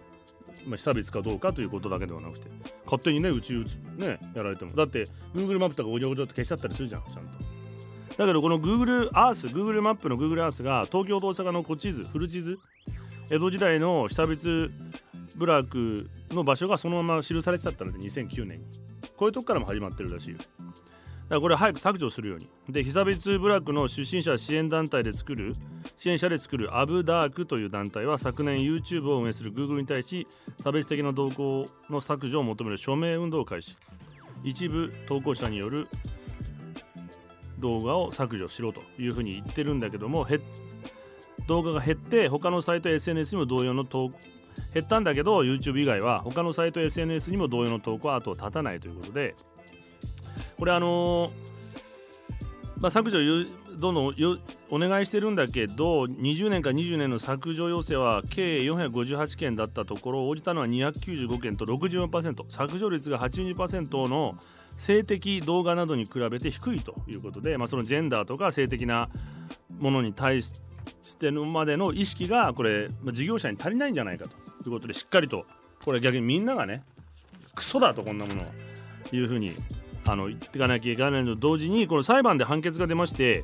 [0.68, 2.48] まあ、被差別かどうかということだけではなくて。
[2.86, 4.72] 勝手にねうちうちねやられても。
[4.76, 7.32] だって Google マップとかごちゃごちゃって消しちゃったりするじゃんちゃんと
[8.18, 12.60] だけどこの Google Earth Google マップの Google Earth が東京と大阪の古地図古地図。
[13.30, 14.70] 江戸時代の被差別
[15.38, 18.66] 部落の場所がそのまま記されてたったので2009年に
[19.24, 20.48] こういうとこからも始まってるらしいだか
[21.30, 22.50] らこれ早く削除するように。
[22.68, 25.54] で被差別部落の出身者支援団体で作る
[25.96, 30.28] 支援者で作るアブダークという団体は昨年 YouTube を運営する Google に対し
[30.62, 33.78] 差別的な動向の削除を求める署名運動を開始。
[34.44, 35.88] 一部投稿者による
[37.60, 40.28] 動画を削除しろというふうに言ってるんだけども
[41.48, 44.12] 動画が減って他のサイト SNS にも同様の投
[44.74, 49.36] 減ったんだけど YouTube 以外は他のサイト SNS にも同様の投稿は後を絶たないということで
[50.58, 51.32] これあのー、
[52.78, 53.20] まあ、削除
[53.78, 54.16] どんどん
[54.70, 64.36] お願いしてるんだけど20年か20年の削除要請は計458件だったところ応じたのは295件と64%削除率が82%の
[64.76, 69.10] 性的動画などに比べて低いということで、まあ、そのジェンダーとか性的な
[69.80, 70.60] ものに対して
[71.32, 75.46] のまでの意識がこれ、事業者に足りないんじゃないかということでしっかりと
[75.84, 76.84] これ逆にみんながね
[77.56, 78.46] クソだとこんなものを
[79.12, 79.56] いうふうに
[80.06, 83.44] あの言っていかなきゃいけないのと同時にこの裁判で判決が出まして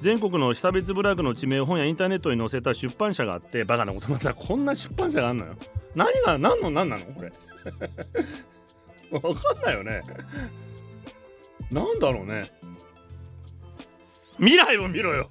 [0.00, 5.54] 全国の被差別部落の地名を本やインターネットに載せた出版社があってバカなことまたこんな出版社があんのよ。
[5.94, 7.04] 何が何の何なの？
[7.06, 7.32] これ。
[9.10, 10.02] わかんないよね。
[11.72, 12.44] なんだろうね。
[14.38, 15.30] 未来を見ろよ。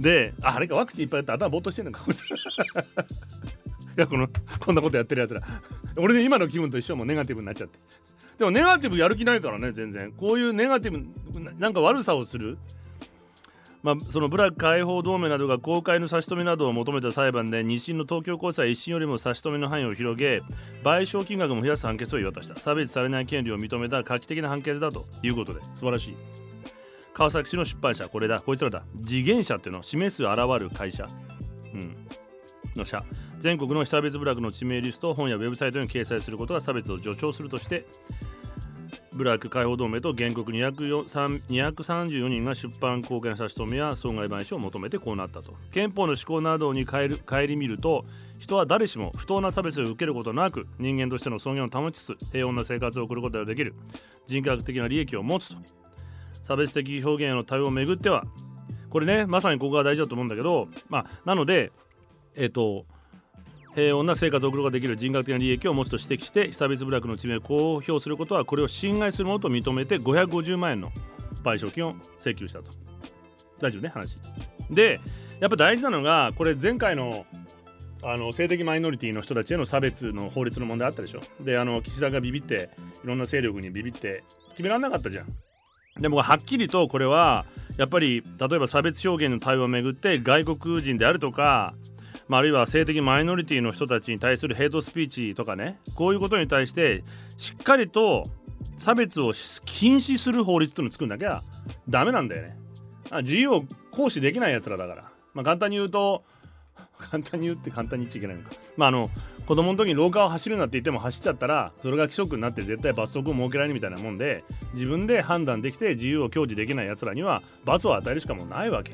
[0.00, 2.22] でああれかワクチンいっぱいやって頭ぼーっとしてんのかこいつ。
[2.24, 2.24] い
[3.96, 4.26] やこの
[4.58, 5.42] こんなことやってるやつら。
[5.96, 7.78] 俺ね今の気分と一緒もネガティブになっちゃって。
[8.38, 10.12] でもネガティブやる気ないからね全然。
[10.12, 12.58] こういうネガティブなんか悪さをする。
[13.82, 20.40] まあ、そのブラック解放同盟などが公開の差し止めなどを求めた裁判で2審の東京高裁1審よりも差し止めの範囲を広げ
[20.84, 22.56] 賠償金額も増やす判決を言い渡した。
[22.56, 25.60] 差別されない権利を認めた画期的な判決だということで。
[25.74, 26.16] 素晴らしい。
[27.14, 28.40] 川崎市の出版社これだ。
[28.40, 28.82] こいつらだ。
[29.04, 31.06] 次元社っていうのを示す現る会社、
[31.74, 31.96] うん、
[32.74, 33.04] の社。
[33.38, 37.84] 全国の被差別部落の地名リストを本やウェブサイトに掲載することが差別を助長するとして
[39.12, 45.54] ブラック解放同盟と原告234人が出版公開の差し止めや損害賠償を求めてこうなったと。
[45.70, 47.08] 憲法の施行などに顧
[47.56, 48.04] みると
[48.38, 53.74] 人は誰しも不当な差別を受けることなく人間としての尊厳を保ちつつ平穏な生活を送ることができる。
[54.24, 55.81] 人格的な利益を持つと。
[56.42, 58.24] 差別的表現への対応をめぐっては
[58.90, 61.72] これねまさにここが大事だと思うんだけどまあなので
[62.34, 62.84] えっ、ー、と
[63.74, 70.92] 平穏な生活を送ることができる人格的な利益を持つと指摘して被差別部落の地名を公表することはこれを侵害するものと認めて550万円の
[71.42, 72.70] 賠償金を請求したと。
[73.58, 74.18] 大丈夫ね話。
[74.70, 75.00] で
[75.40, 77.24] やっぱ大事なのがこれ前回の
[78.04, 81.20] あの性的マイノリティの人たちへの差別の法律の問題あったでしょ。
[81.40, 82.70] であの岸田がビビって
[83.04, 85.28] いろんな勢力にビビって決められなかったじゃん。
[85.98, 87.44] でもはっきりとこれは
[87.76, 91.74] やっぱり例えば差別表現の対応をめぐって外国人であるとか
[92.28, 97.04] まあ、あるいは性的マイノリティの人たちに対するヘイトスピーチとかねこういうことに対して
[97.36, 98.24] しっかりと
[98.76, 99.32] 差別を
[99.64, 101.42] 禁止する法律っていうのを作んなきゃ
[101.88, 102.56] ダメなんだよね。
[103.10, 105.04] あ自由を行使できないやつらだから。
[105.34, 106.24] まあ、簡単に言うと
[106.98, 108.50] 簡単に言って簡単に言っちゃいけないのか。
[108.76, 109.10] まああの
[109.46, 118.92] 子供の時に廊下を走るなって言っても走っちゃったらそれが規則になって絶対罰則を設けられるみたいなもんで自分で判断できて自由を享受できないやつらには罰を与えるしかもうないわけ。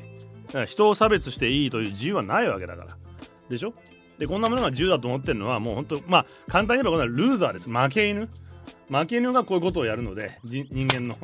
[0.65, 2.97] 人を差別していいという自由はないわけだから。
[3.49, 3.73] でしょ？
[4.17, 8.27] でこんなものが自由だと思ってるのはもう本当まあ簡単に言えばこんなルーザーです負け犬
[8.89, 11.15] 負け犬がこういうことをやるので人間の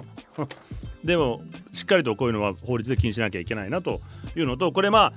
[1.03, 3.99] でもしっかりとこういうのは法律で禁止しなきゃいけないなと
[4.35, 5.13] いうのとこれまあ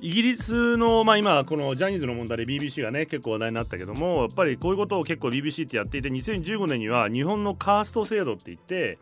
[0.00, 8.98] イギリスの、まあ、今このジャニーズの問題で BBC がね結構話題になったけどもやっぱりこういうことを結構 BBC ってやっていて2015年には日本のカースト制度って言って、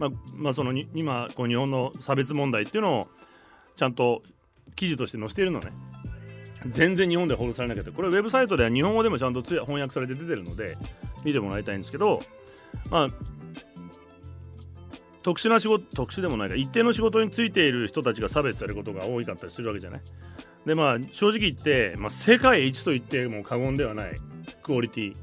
[0.00, 3.08] まあ、まあその今こう日本の差別問題っていうのを
[3.76, 4.22] ちゃんと
[4.74, 5.72] 記事として載せているのね。
[6.66, 10.76] 全然日本で報道されなきゃこれウェブサイトでは日本語でもちゃんと翻訳されて出てるので
[11.24, 12.20] 見てもらいたいんですけど
[12.90, 13.08] まあ
[15.22, 20.00] 特殊な仕事特殊でもないか一定の仕事についている人たちが差別されることが多かったりするわけじゃない？
[20.64, 24.14] でまあ正直言って、まあ、世界一と言っても過言ではない
[24.62, 25.14] クオリティ。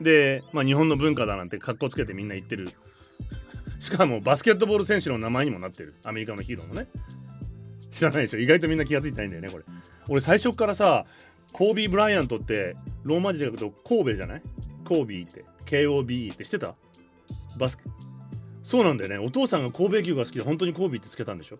[0.00, 2.68] で、まあ、日本の文化だなんて格好つけてみんな言ってる。
[3.80, 5.94] しかもバスケットボール選手の名前にもなってる。
[6.04, 6.88] アメリカのヒーローのね。
[7.90, 8.38] 知らないでしょ？
[8.38, 9.64] 意外とみんな気が付いてないんだよねこれ。
[10.08, 11.04] 俺最初からさ
[11.52, 14.42] コービー・ブライアントってローマ字で書くと神戸じゃない？
[14.84, 15.44] コービーって。
[15.66, 16.74] KOBE って知ってた？
[17.58, 17.78] バス
[18.68, 19.16] そうなんだよね。
[19.18, 21.58] お父さんが神戸牛が好きで本当に神戸ってつけたんでしょ？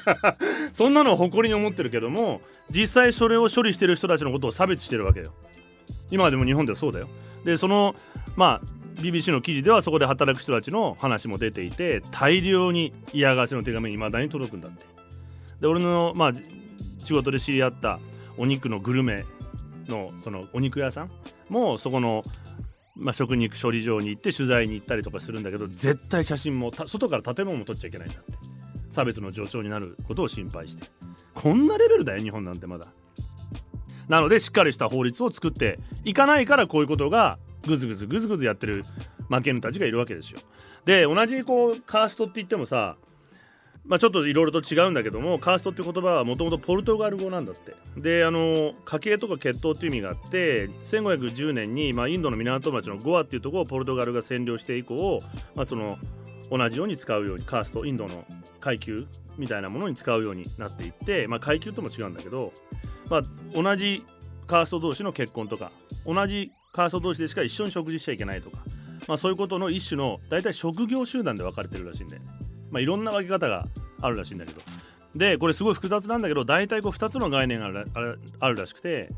[0.74, 5.32] そんなのを誇りに思ってるけども実際それを処理してる人たちのことを差別してるわけよ。
[6.10, 7.08] 今でも日本ではそうだよ。
[7.46, 7.96] でその
[8.36, 14.84] まあ BBC の記事ではそこで働く人たちの話も出ていて大量に嫌がらせの手紙いまだに届くんだって。
[15.62, 16.32] で俺のまあ
[16.98, 17.98] 仕事で知り合った
[18.36, 19.24] お肉のグルメ
[19.88, 21.10] のそのお肉屋さん
[21.48, 22.22] もそこの、
[22.96, 28.32] まあ、食肉処理場に行って取材に行ったりとかするんだけど絶対写真も外から建物も撮っちゃいけないんだって。
[28.90, 30.88] 差別の助長になることを心配して。
[31.34, 32.86] こんなレベルだよ日本なんてまだ。
[34.08, 38.84] なのでしっかりした法律を作っていかないからこういうことがぐずぐずぐずぐずやってる
[39.28, 40.38] 負け犬たちがいるわけですよ。
[40.86, 42.96] で同じこうカーストって言ってもさ
[43.88, 55.20] まあ、ちょっといろいろと違うんだけどもカーストって言葉はもともとポルトガル語なんだってであの家系とか血統っていう意味があって1510年に、まあ、インドの港町のゴアっていうところをポルトガルが占領して以降、
[55.54, 55.98] まあ、その
[56.50, 58.24] 同じように使うようにカーストインドの
[58.60, 59.06] 階級
[59.38, 62.52] みたいなものに使うようになっていって、まあ、階級とも違うんだけど、
[63.08, 63.22] まあ、
[63.54, 64.04] 同じ
[64.46, 65.70] カースト同士の結婚とか
[66.04, 68.58] 同じカースト同士でしか一緒に食事しちゃいけないとか、
[69.08, 72.45] まあ、そういうことの一種の大体職業集団で分かれてるらしいんだよね。
[72.70, 73.66] まあ、いろんな分け方が
[74.00, 74.60] あるらしいんだけど。
[75.14, 77.84] でこれすごい複雑なんだけど大体こう2つの概念が
[78.38, 79.10] あるらしくて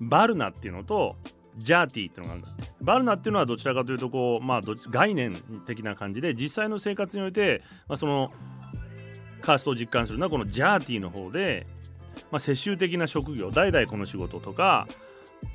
[0.00, 1.16] バルナっていうのと
[1.58, 5.34] ジャーティーっていうのがあるんだバルナっていうのはどちらかというとこうまあ概念
[5.66, 8.32] 的な感じで実際の生活において、まあ、その
[9.42, 11.66] カーストを実感するのはこのジャーティーの方で、
[12.30, 14.86] まあ、世襲的な職業代々この仕事とか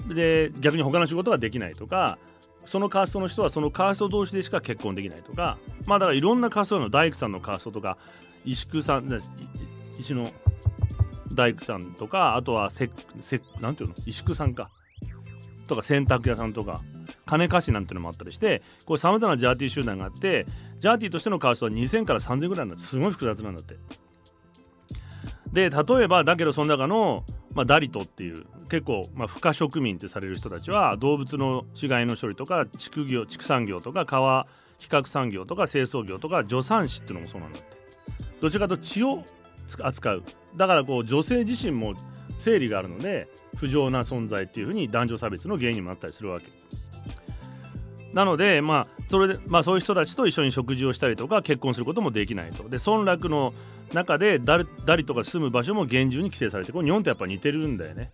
[0.08, 2.20] で逆に他の仕事ができないとか
[2.67, 7.97] そのカーストの人はそのカースト同士でしか結婚できないとかまあだからいろんなカーストの大工さんのカーストとか
[8.45, 9.19] 石工さん
[9.97, 10.30] 石の
[11.34, 12.89] 大工さんとかあとはせ
[13.21, 13.95] せなんていうの？
[14.06, 14.69] 石工さんか。
[15.67, 16.82] とか洗濯屋さんとか。
[17.25, 20.45] 金貸しなんていうのもあったりしてこれさまざまなジャーティー集団があって
[20.80, 23.75] ジャーティーとしてのカーストは2000から3000ぐらいなんですごい複雑なんだって。
[25.51, 27.25] で例えばだけどその中の
[27.58, 34.46] まあ、ダリトっていう結構、まあ、不可植民ってされる人たちは動物の死骸の処理とか畜業畜産業とか川
[34.78, 37.76] 比較産業とか清掃業とか助産師っていうのもそうなんだって。
[38.41, 39.24] どちらかと血を
[39.82, 40.24] 扱う。
[40.56, 41.96] だからこう女性自身も
[42.38, 46.46] 生理があるので不浄な存在っていうふうに男女差別の原因にもなったりするわけ。
[48.13, 52.70] なのでまあそれでまあそういう人たちと一緒に食事をしたりとか結婚することもできないと。
[52.70, 53.54] で村落の
[53.93, 58.12] 中でダリとか住む場所も厳重に規制されてこれ日本とやっぱ似てるんだよね。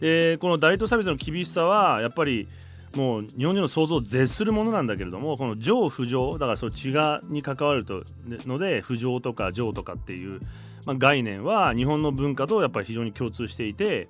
[0.00, 2.48] でこのダリと差別の厳しさはやっぱり
[2.96, 8.02] もう日本人の想像を絶するものなんだけれどもこの情不情だからその血がに関わると
[8.46, 10.40] ので不情とか情とかっていう、
[10.86, 14.08] まあ、概念は日本の文化とやっぱり非常に共通していて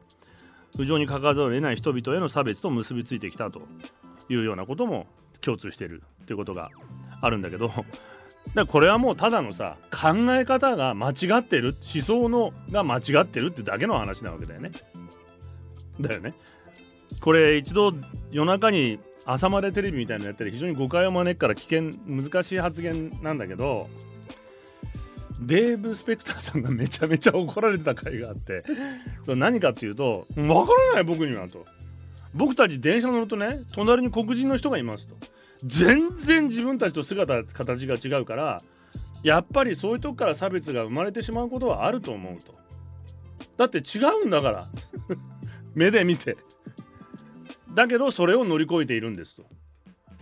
[0.77, 3.63] 不情に関わざるを得ない人々への差別と結びついてきたと。
[4.31, 5.07] いうようなことも
[5.41, 6.71] 共通してるっていうことが
[7.21, 7.85] あるんだけど だか
[8.55, 14.71] らこれはもうただのさ考え方が間違ってる思想のが間違ってるってだけの話なわけだよね。
[16.01, 16.33] だよね。
[17.21, 17.93] これ一度
[18.31, 23.89] 夜中に朝までテレビみたいなのやったり非常に誤解を招くから危険難しい発言なんだけど
[25.41, 28.65] デーブ・スペクターさんがめちゃめちゃ怒られてた回があって
[29.27, 31.65] そ何かっていうと「わからない僕には」と。
[32.35, 35.17] 僕たち電車乗るとね隣に黒人の人がいますと。
[35.65, 38.63] 全然自分たちと姿形が違うから
[39.23, 42.55] やっぱりそういうとこから差別が生まれてしまうことはあると思うと。
[43.57, 44.67] だって違うんだから。
[45.75, 46.37] 目で見て。
[47.75, 49.45] だけどそれを乗り越えているんですと。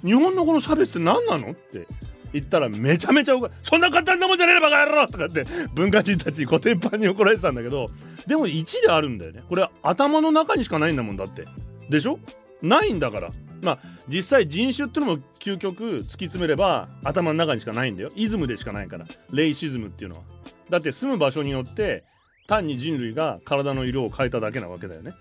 [0.04, 1.86] 日本のこの差別って何なのって。
[2.32, 7.86] 言ったらめちゃめちゃ怒そんな簡単なもんじゃねえバカ野郎とかって文化人たちにコテンパンに怒られてたんだけど。
[8.26, 9.42] でも1であるんだよね。
[9.48, 11.46] これ頭の中にしかないんだもんだって。
[11.88, 12.18] でしょ？
[12.62, 13.30] ないんだから。
[13.62, 13.78] まあ
[14.08, 18.10] 実際人種っていうのも究極突き詰めれば頭の中にしかないんだよ。
[18.14, 19.06] イズムでしかないから。
[19.32, 20.22] レイシズムっていうのは。
[20.70, 22.04] だって住む場所によって
[22.46, 25.12] 単に人類が体の色を変えただけなわけだよね。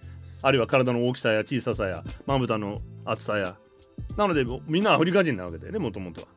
[0.42, 3.56] あるいは体の大きさや小ささやまぶたの厚さや。
[4.16, 6.28] なのでみんなアフリカ人なわけだよねもともとは。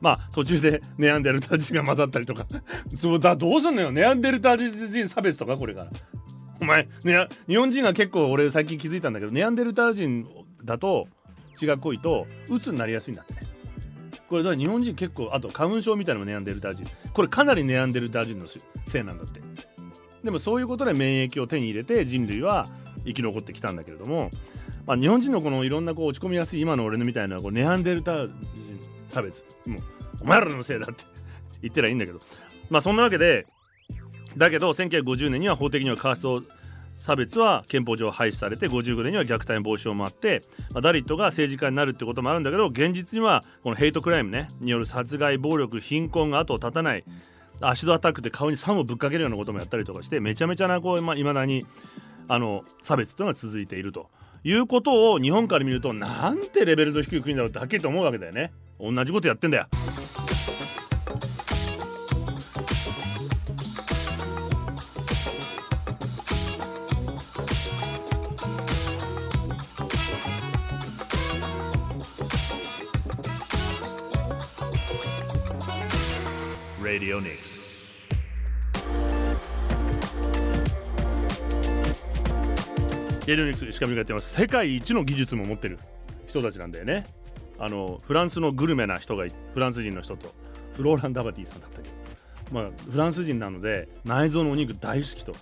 [0.00, 2.46] まあ途中でネアンデルタ人が混ざったりとか。
[3.20, 3.92] だどうすんのよ。
[3.92, 5.90] ネアンデルタ人差別とかこれから。
[6.62, 10.24] お前、ね、日本人が結構俺最近気づいたんだけどネアンデルター人
[10.64, 11.08] だと
[11.56, 13.40] 血が濃いと鬱になりやすいんだってね。
[14.28, 18.46] これだから日本人結構あと花粉症みたいなのもネアンデルター人これかなりネアンデルター人の
[18.86, 19.40] せいなんだって。
[20.22, 22.68] でもそういうことで免疫を手に入れて人類は
[23.04, 24.30] 生き残ってきたんだけれども、
[24.86, 28.34] まあ、日本人のこのいろんなこう落ち込みやすい今の俺のみたいなこうネアンデルター人
[29.08, 29.44] 差別。
[29.66, 29.82] もう
[30.22, 31.04] お前らのせいだって
[31.60, 32.20] 言ったらいいんだけど。
[32.70, 33.46] まあそんなわけで
[34.36, 36.42] だけど1950年には法的にはカースト
[36.98, 47.04] 差別は憲法上廃止されて55年には虐待防止をもあって、まあ、ダリットが政治家になるってこともあるんだけど現実にはこのヘイトクライムねによる殺害暴力貧困が後を絶たない
[47.60, 51.66] アシドアタックで顔に酸をぶっかけるようなこともやったりとかしてめちゃめちゃなこういま未だに
[52.28, 54.08] あの差別というのが続いていると
[54.44, 59.66] いうことを日本から見るとなんてレベルの低い国だろうってはっきりと思うわけだよね同じことやってんだよ。
[77.02, 77.60] Radio Nix.
[83.26, 84.40] レディオニクス石上がやってます。
[84.40, 85.80] 世界一の技術も持ってる
[86.28, 87.06] 人たちなんだよね。
[87.58, 90.32] あのフランスのグルメな人がフランス人の人と
[90.76, 91.94] フローラン・ダバティさんだったけど
[92.52, 95.34] まあフランス人なので内臓のお肉大好きと。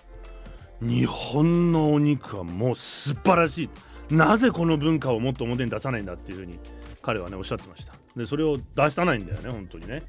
[0.81, 3.69] 日本のお肉はもう素晴らしい。
[4.15, 6.57] なぜこの文化をもっと表に出さないんだっていうふうに
[7.03, 7.93] 彼はねおっしゃってました。
[8.15, 10.01] でそれを出さないんだよね本当にね。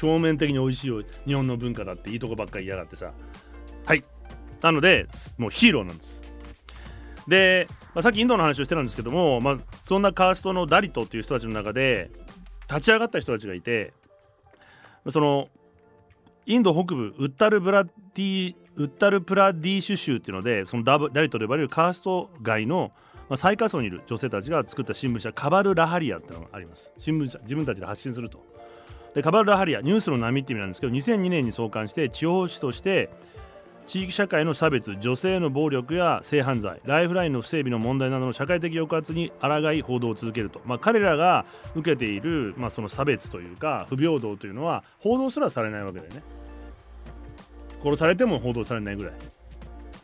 [0.00, 3.12] 表面的に美味しい日本の文化だっていいとこばっかり嫌がってさ。
[3.84, 4.04] はい。
[4.62, 5.06] なので
[5.38, 6.22] もうヒーローなんです。
[7.28, 12.10] で、まあ、さっきインドの話をしてたんですけども、まあ、そんなカーストのダリトっていう人たちの中で
[12.68, 13.92] 立ち上がった人たちがいて
[15.08, 15.48] その
[16.46, 22.92] インド北部ウッタルブラディウッタルプラディーシュ州っていうのでそのダダリトと呼ばれるカースト外の、
[23.28, 26.90] まあ、最下層にいる女性たちが作った新聞社カバル・ラハリアっていうのがあります。
[26.98, 28.42] 新聞社自分たちで発信すると。
[29.18, 33.10] でカバル・ラハリアニュースの波って意味なんですけど2002年に創刊して地方紙として
[33.84, 46.22] 地域社会の差別女性の暴力や性犯罪ライフラインの不整備の問題などの社会的抑圧に抗い報道を続けると、まあ、彼らが受けている、まあ、その差別というか不平等というのは報道すらされないわけだよね。
[47.82, 49.14] 殺されても報道されないぐらい。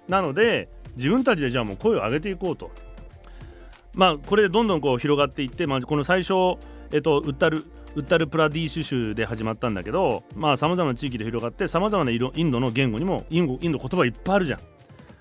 [0.09, 2.73] なので自分たちでじゃあもう声を上げていこうと。
[3.93, 6.59] まあこれでどんどんこう広がっていって、まあ、この最初
[6.91, 7.65] えっと訴る
[7.97, 14.61] ウッタルプラディーシュ州で始まったんだけどまあさまざまな地域で広がってさまざまなインドの言語にもインドインド言葉いっぱいあるじゃん。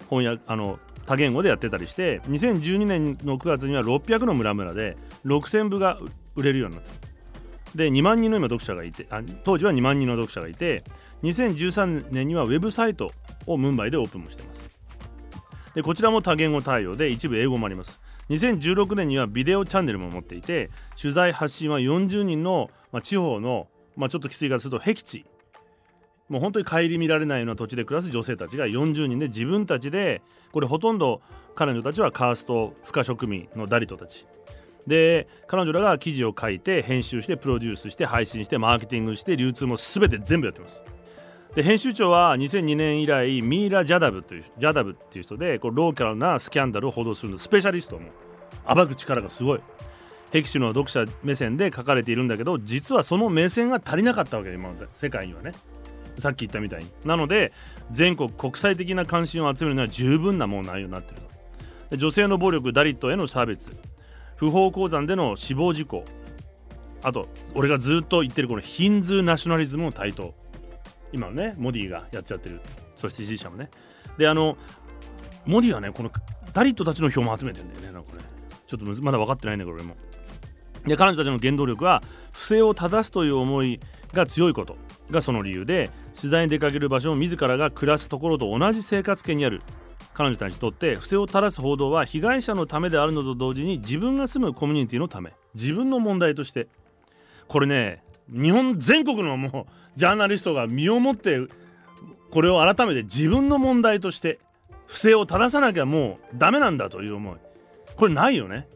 [0.09, 5.99] 翻訳あの多言語でやってたりして2012年の9月には600の村々で6000部が
[6.36, 6.91] 売れるようになった。
[7.78, 9.07] で2万人の今読者がいて
[9.43, 10.84] 当時は2万人の読者がいて
[11.24, 13.11] 2013年にはウェブサイト
[13.45, 14.69] をムンバイでオープンもしてます。
[15.74, 17.99] でこちらも多言語対応で一部英語もあります。
[18.30, 20.69] 2016年にはビデオチャンネルも持っていて
[20.99, 25.26] 取材発信は40人の、まあ、地方の、まあ、ちょっときつい言い方すると僻地。
[26.30, 30.21] もう本当に顧みられないような土地で暮らす女性たちが40人で自分たちで
[30.51, 31.21] これほとんど
[31.53, 34.26] 彼女たちはカースト不可植民のダリトたち。
[34.88, 40.82] で彼女らが記事を書いて編集してプロデュースして配信してマーケティングして流通も全て全部やってます。
[41.56, 48.10] で編集長は2002年以来ミイラ・ジャダブというジャダブっていう人でこうローカルなスキャンダルを報道するのスペシャリストも。
[48.66, 49.60] 暴く力がすごい。
[50.32, 54.88] 僻地の読者目線で書かれているんだけど実はその目線が足りなかったわけ今まで。
[54.95, 55.51] 世界にはね。
[56.18, 56.91] さっき言ったみたいに。
[57.06, 57.54] なので
[57.91, 61.22] 全国国際的な関心を集めるのは十分なもう内容になっている
[61.91, 61.97] と。
[61.97, 63.70] 女性の暴力ダリットへの差別。
[64.38, 66.04] 不法鉱山での死亡事故。
[67.04, 70.34] あと俺がずっと言ってるこのヒンズーナショナリズムの台頭。
[71.14, 72.59] 今のねモディがやっちゃってる。
[72.95, 73.70] そして支持者もね。
[74.18, 74.57] であの
[75.45, 76.11] モディはねこの
[76.51, 77.91] ダリットたちの票も集めてんだよね。
[77.91, 78.24] なんかね。
[78.68, 79.95] ちょっとまだ分かってないんだけど俺も。
[80.86, 82.03] で彼女たちの原動力は
[82.34, 83.80] 不正を正すという思い
[84.11, 84.76] が強いこと。
[85.11, 89.61] がその理由で取材に出かける場所を自らが暮らすところと同じ生活圏にある。
[90.14, 95.34] 彼女たちにとって不正を正す報道は被害者のためであるのと同時に自分が住むコミュニティのため。
[95.53, 96.68] 自分の問題として。
[97.47, 101.41] これね日本全国のもうジャーナリストが身をもって
[102.32, 104.39] これを改めて自分の問題として
[104.88, 107.38] 不正を正さなきゃもうダメなんだという思い。
[107.96, 108.68] これないよね。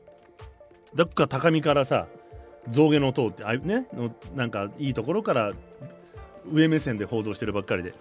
[0.93, 2.07] どっか高みからさ
[2.69, 5.53] 象牙の塔ってあねのなんかいいところから
[6.51, 7.93] 上目線で報道してるばっかりで。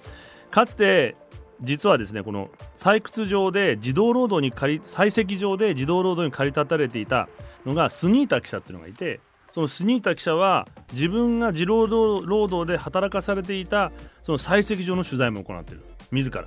[0.51, 1.17] かつて
[1.61, 7.29] 実はですねこの採掘場で自動労働に借り採石場で自動労働に駆り立たれていた
[7.65, 9.21] のがスニータ記者っていうのがいて
[9.57, 13.91] そのスニータ記者は自分が自労労働で働かされていた
[14.21, 15.83] その採石場の取材も行ってる。
[16.11, 16.45] 自ら。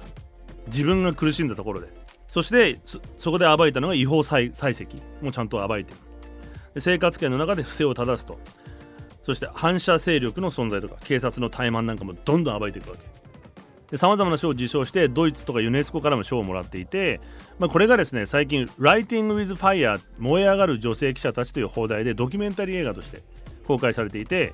[0.68, 1.88] 自分が苦しんだところで。
[2.28, 2.80] そして
[3.18, 4.86] そこで暴いたのが違法採石
[5.24, 5.96] もちゃんと暴いて
[6.76, 6.80] る。
[6.80, 8.38] 生活圏の中で不正を正すと。
[9.24, 13.19] そして反射勢力の存在とか警察の怠慢なんかもどんどん暴いていくわけ。
[13.96, 17.22] さまざまな賞を受賞してドイツとかユネスコからも賞をもらっていて、
[17.58, 23.24] まあ、これがですね最近「Writing with Fire 燃え上がる女性記者たち」という放題でドキュメンタリー映画として
[23.66, 24.54] 公開されていて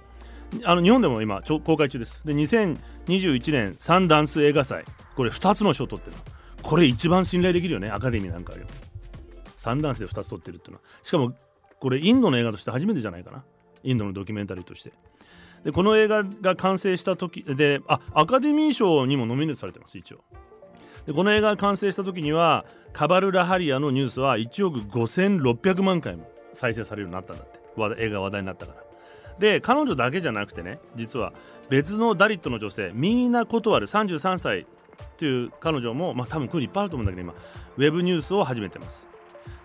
[0.64, 2.22] あの日本でも今公開中です。
[2.24, 4.86] で2021年サンダンス映画祭。
[5.16, 6.18] これ2つの賞を取ってる
[6.62, 8.66] これ一番信頼できるよねアカデミーなんかより。
[9.58, 10.84] サンダンスで2つ撮ってるっていうのは。
[11.02, 11.34] しかも
[11.80, 13.44] これインドの映画として初めてじゃないかな。
[13.84, 14.94] インドのドキュメンタリーとして。
[15.66, 20.24] でこの映画が完成した時であアカデミー賞にもノミネートされてます一応。
[21.08, 27.60] でこの映画が完成した時にはカバル・ラハリアのニュースは1億5600万回も再生されるようになったんだって。
[27.98, 28.84] 映画話題になったから。
[29.40, 31.34] で彼女だけじゃなくてね実は
[31.70, 34.66] 別のダリットの女性ミーナ・コトワル33歳っ
[35.18, 37.34] ていう彼女もまあ多分こういうのいっぱいあると思うんだけど今
[37.78, 39.10] ウェブニュースを始めてます。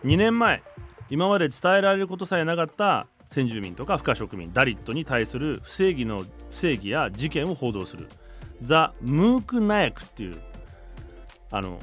[0.05, 0.63] 2年前
[1.11, 8.09] 今まで伝えられることさえなかった先住民とか不可植民ダリットに対する不正義の不正義や事件を報道する。
[8.61, 10.43] ザ・ムークナヤクっていう
[11.53, 11.78] あの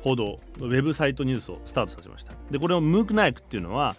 [0.00, 2.32] 報道ウェブサイトニュースをスタートさせました。
[2.50, 3.94] でこれをムークナヤクっていうのは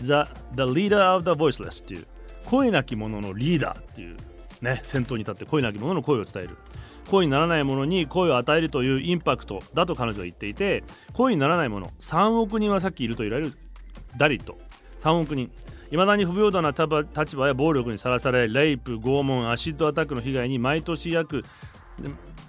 [0.00, 0.06] The,
[0.54, 2.06] the Leader of the Voiceless っていう
[2.44, 4.16] 声なき者のリーダーっていう
[4.62, 6.58] ね先頭に立って声なき者の声を伝える。
[7.10, 13.52] 声にならないものに声を与えるというインパクトだと彼女は言っていて声にならないもの3億人はさっきいると言われる
[14.16, 14.56] ダリット。
[14.98, 15.50] 3億人。
[15.90, 21.44] いまだに不平等な立場や暴力にさらされレイプ拷問アシッドアタックの被害に毎年約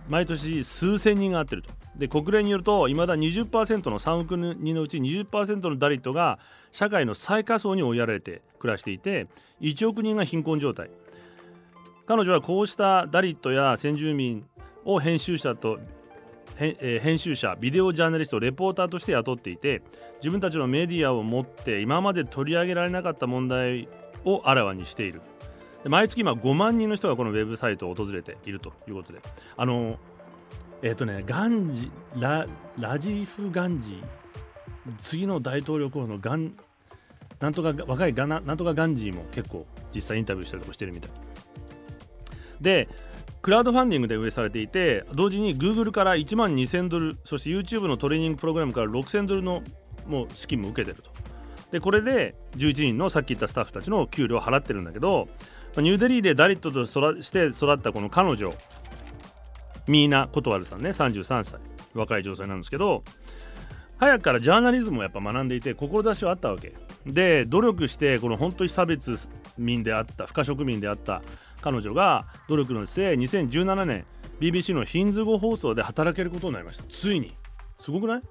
[0.10, 1.70] 毎年数千人が遭っていると。
[1.96, 6.40] で国連によるといまだ20%の3億人のうち20%のダリットが
[6.72, 9.28] 社会の最下層に追いやられて暮らしていて
[9.60, 10.90] 1億人が貧困状態。
[12.06, 14.46] 彼女はこうしたダリットや先住民
[14.86, 15.80] を編集者と
[16.62, 19.82] 編集者ビデオジャーナリストレポーターとして雇っていて
[20.18, 23.88] 自分たちのメディアを持って今まで取り上げられなかった問題
[24.26, 25.22] をあらわにしている。
[25.86, 29.20] 毎月今5万人の人がこのウェブサイトを訪れているということで。
[29.58, 29.98] あの
[30.84, 32.46] えっ、ー、とねガンジラ
[32.80, 34.04] ラジーフ・ガンジー。
[35.00, 36.56] 次の大統領候補のガン
[37.40, 41.12] なんとか若いガナなんとかガンジーも結構実際インタビューしたりとかしてるみたい。
[42.62, 42.88] で
[43.42, 49.64] クラウドファンディングで運営されていて同時に Google から1万2000ドルそして YouTube のトレーニングプログラムから6000ドルの
[50.06, 51.12] もう資金も受けてると。
[51.72, 55.30] でこれで11人のさっき言ったスタッフたちの給料を払ってるんだけど
[55.78, 58.52] ニューデリーでダリットとして育ったこの彼女
[59.88, 61.60] ミーナ・コトワルさんね33歳
[61.94, 63.04] 若い女性なんですけど
[63.98, 66.74] 早くからジャーナリズムをやっぱ学んでいて志はあったわけ。
[67.06, 69.18] で努力してこの本当に差別
[69.58, 71.22] 民であった不可触民であった
[71.62, 74.06] 彼女が努力の末2017年
[74.40, 76.84] BBC のヒンズー語放送で働けることになりました。
[76.90, 77.38] ついに。
[77.78, 78.22] すごくない？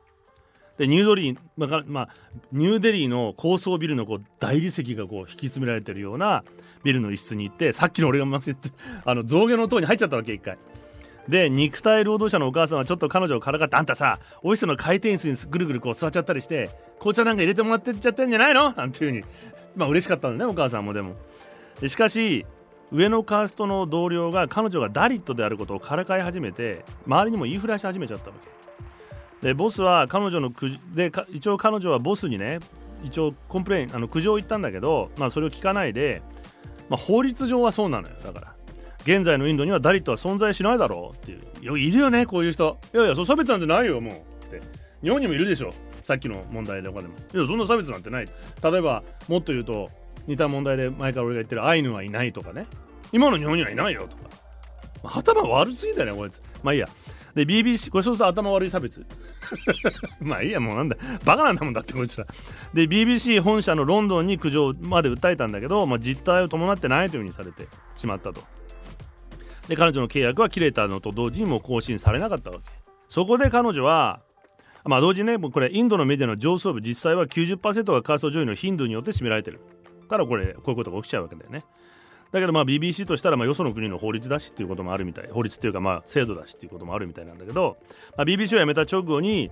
[0.78, 2.08] でニューデリー、まあ、まあ、
[2.52, 6.42] ニューデリーの高層ビルのこう大理石がこう引き詰められてるような
[6.82, 8.70] ビルの一室に行ってさっきの俺が待って
[9.04, 10.56] あの象牙の塔に入っちゃったわけ一回。
[11.28, 18.72] で肉体労働者のお母さんはちょっと彼女をからかってあんたさオフィスの回転椅子にぐるぐるこう座っちゃったりして紅茶なんか入れてもらってっちゃってんじゃないの？
[18.72, 19.24] なんていうふうに。
[19.76, 21.14] まあ嬉しかったんだねお母さんもでも。
[21.80, 22.46] でしかし
[22.92, 28.36] 上のカーストの同僚が彼女がダリットであることをからかい始めて周りにも言いふらし始めちゃったわ
[29.40, 29.46] け。
[29.46, 32.60] でボスは彼女のくで一応彼女はボスにね
[33.02, 36.20] 一応 complain あの苦情を言ったんだけど、まあ、それを聞かないで、
[36.88, 38.14] まあ、法律上はそうなのよ。
[38.22, 38.54] だから
[39.02, 41.36] 現在のインドにはダリットは存在しないだろうってい
[41.68, 41.78] う。
[41.78, 42.78] いるよねこういう人。
[42.92, 44.14] いやいやそ差別なんてないよもう。
[44.44, 44.60] って。
[45.02, 45.72] 日本にもいるでしょ。
[46.04, 47.14] さっきの問題とかでも。
[47.14, 48.26] いやそんな差別なんてない。
[48.62, 49.90] 例えばもっと言うと
[50.30, 52.66] 似た問題で前から俺が言ってるアイヌはいないとかね。
[53.12, 55.18] 今の日本にはいないよとか。
[55.18, 56.40] 頭悪すぎだよねこいつ。
[56.62, 56.88] まあいいや。
[57.34, 59.04] で BBC これそうすると頭悪い差別。
[60.20, 60.96] まあいいやもうなんだ。
[61.24, 62.26] バカなんだもんだってこいつら。
[62.72, 67.66] で BBC 本社のロンドンに苦情まで訴えたんだけど、まあ、実態を伴ってないというふうにされて
[67.96, 68.40] しまったと。
[69.66, 72.64] で彼女の契約は切れたのと同時にも更新されなかったわけ。
[73.08, 74.20] そこで彼女は
[74.84, 79.60] まあ同時にねこれインドのメディアの上層部実際は90%がカースト上位のヒンドゥーによって占められてる。
[80.10, 81.64] からこれこういうことが起きちゃうわけだよね。
[82.32, 85.28] だけどまあ BBC としたらまあよその国の法律だしっていうこともあるみたい。
[85.30, 87.78] 法律っていうかまあ制度だしっていうこともあるみたいなんだけど、
[88.16, 89.50] まあ、BBC を辞めた直後に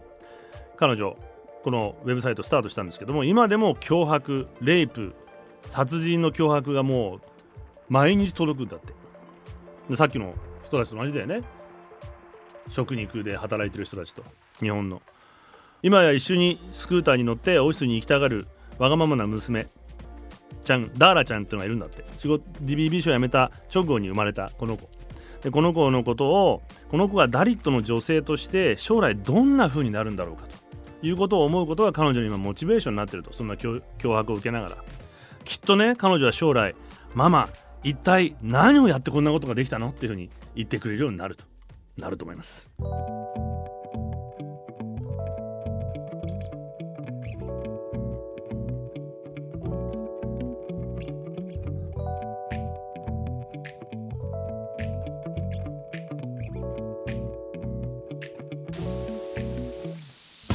[0.77, 1.17] 彼女
[1.63, 5.15] このウェブサイトスタートしたんですけども今でも脅迫レイプ
[5.67, 7.21] 殺人の脅迫がもう
[7.89, 8.93] 毎日届くんだって。
[9.91, 10.35] でさっきの
[10.67, 11.43] 人たちと同じだよね。
[12.69, 14.25] 食肉で働いてる人たちと
[14.61, 15.03] 日本の。
[15.83, 18.47] 今や一緒にスクーターに乗ってオフィスに行きたがる
[18.79, 19.69] わがままな娘。
[20.69, 22.05] ちゃんダーラちゃんっていうのがいるんだって。
[22.19, 24.91] 仕事 DBB を辞めた直後に生まれたこの子。
[25.43, 30.43] でこの子のことをこの子がダリットの女性として将来どんな風になるんだろうか
[31.01, 33.33] ということを思うことが彼女に今モチベーションになってると。
[33.33, 33.83] そんな脅
[34.19, 34.85] 迫を受けながら。
[35.45, 36.75] きっとね彼女は将来
[37.15, 37.49] ママ
[37.83, 41.45] 一体何をやってこんなことができたのっていうふうに言ってくれるようになると。
[41.97, 42.71] なると思います。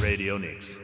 [0.04, 0.82] Radio Nix.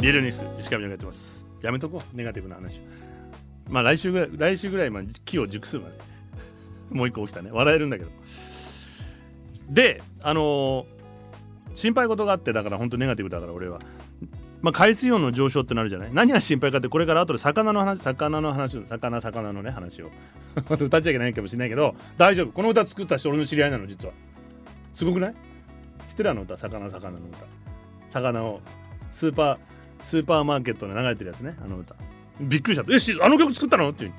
[0.00, 1.46] リルニス石上がやってます。
[1.62, 2.16] やめとこう。
[2.16, 2.80] ネガティブな話。
[3.68, 5.96] まあ来週ぐらい来週ぐらいまで木を熟すまで。
[6.90, 7.52] もう一個起きたね。
[7.52, 8.10] 笑えるんだけど。
[9.70, 10.86] であのー、
[11.74, 13.78] 心配事があってだから本当ネガティブだから俺は。
[14.60, 16.10] まあ、海水温の上昇ってなるじゃない？
[16.12, 20.10] 何が心配かってこれから後で魚の話魚の話魚魚のね話を。
[20.68, 22.52] 歌っちゃいけないかもしれないけど大丈夫。
[22.52, 24.14] この歌作った人俺の知り合いなの実は。
[24.94, 25.34] すごくない？
[26.08, 26.56] 知ってるあの歌？
[26.56, 27.38] 魚魚の歌。
[28.10, 28.60] 魚を
[29.12, 29.58] スーパー
[30.02, 31.94] スーパーマーケットで流れてるやつねあの歌。
[32.40, 32.92] びっくりした。
[32.92, 33.90] えしあの曲作ったの？
[33.90, 34.12] っていう。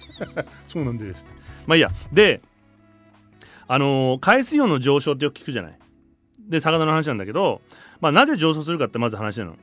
[0.68, 1.26] そうなんです
[1.66, 1.90] まあいいや。
[2.12, 2.42] で
[3.68, 5.78] あのー、海水温の上昇ってよく聞くじゃない？
[6.52, 7.62] で魚の話なんだけど
[8.00, 9.56] まあ、なぜ上昇するかってまず話なの。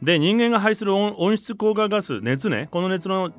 [0.00, 3.32] で人間が排する温室効果ガス熱ねこの熱の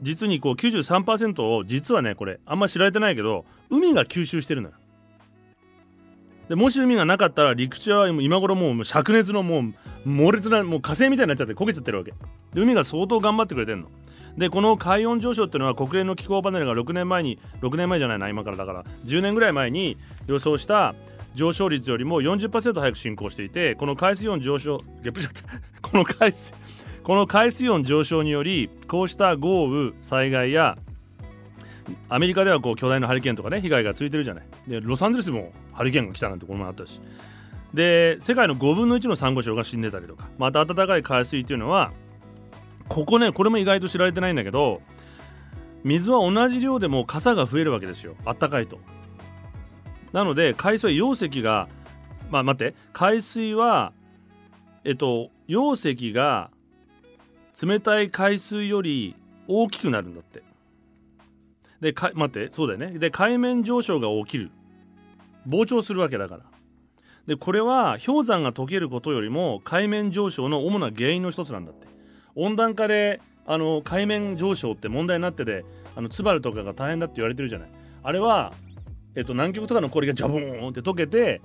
[0.00, 4.74] 実にこう93%を実はねこれあんま知られてないけど海が吸収してるのよ。
[6.48, 9.74] でもし海がなかったら陸地は今頃もう灼熱のもう
[10.08, 12.12] 猛烈なもう火星みたいになっちゃって焦げちゃってるわけ
[12.54, 13.88] で海が相当頑張ってくれてんの
[14.38, 20.94] でこの海温上昇っていうのは国連の気候パネルが6年前に6年前じゃないな今からだから10年ぐらい前に予想した
[21.34, 24.78] 上昇率よりも40%早く進行していてこの海水温上昇
[25.82, 26.52] この海水
[27.02, 30.78] この海水温上昇によりこうした豪雨災害や
[32.08, 34.44] アメリカではこう巨大なハリケーンとかね被害が続いてるじゃない。
[34.66, 37.00] でロサンゼルスもハリケーンが来たなんてこの前あったし。
[37.72, 41.92] で世界の5分の1のサンゴ礁が死んでたりとかまた暖かい海水っていうのは
[42.88, 44.80] ここねこれも意外と知られてないんだけど
[45.84, 48.16] 水は同じ量でも傘が増えるわけですよ。
[48.24, 48.78] あったかいと。
[50.12, 51.68] なので海水は溶石が
[52.30, 53.92] まあ待って海水は
[54.84, 56.50] えっと溶石が
[57.60, 59.16] 冷たい海水より
[59.48, 60.42] 大きくなるんだって。
[61.80, 62.98] でか待ってそうだよね。
[62.98, 64.50] で海面上昇が起きる。
[65.46, 66.42] 膨張するわけだから。
[67.26, 71.86] でこれは氷山が溶けることよりも海面上昇の主な原因の一つなんだって。
[72.34, 75.64] 温暖化であの海面上昇って問題になってて
[75.96, 77.68] あのツバルとかが大変だって言われてるじゃない。
[78.02, 78.52] あれは
[79.18, 81.40] えっと、南極とかの氷がジャボーンって溶けて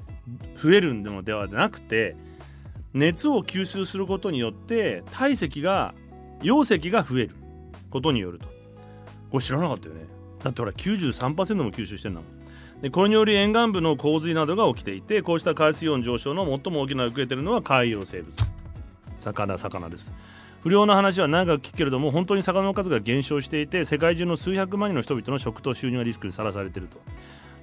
[0.61, 2.15] 増えるのではなくて
[2.93, 5.95] 熱を吸収することによって体積が
[6.41, 7.31] 溶石が増える
[7.89, 8.45] ことによると。
[9.31, 10.01] これ知らなかったよね。
[10.43, 12.81] だってほら93%も吸収してんだもん。
[12.83, 18.37] でこれにより沿岸部の洪水などが起きていてこうした海水温上昇の最も大きな受けてるのは海洋生物。
[19.17, 20.13] 魚魚です。
[20.61, 26.99] 不良の話は長く聞くけれども本当に魚の数が減少していて世界中の数百万人の人々の食と収入がリスクにさらされていると。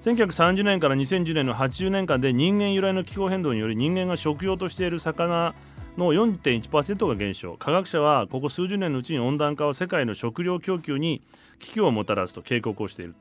[0.01, 5.55] 1930年から2010年の80年間で人間由来の気候変動により人間が食用としている魚
[5.99, 11.21] の4.1%が減少科学者はここ数十年のうちに温暖化は世界の食料供給に
[11.59, 13.15] 危機をもたらすと警告をしている。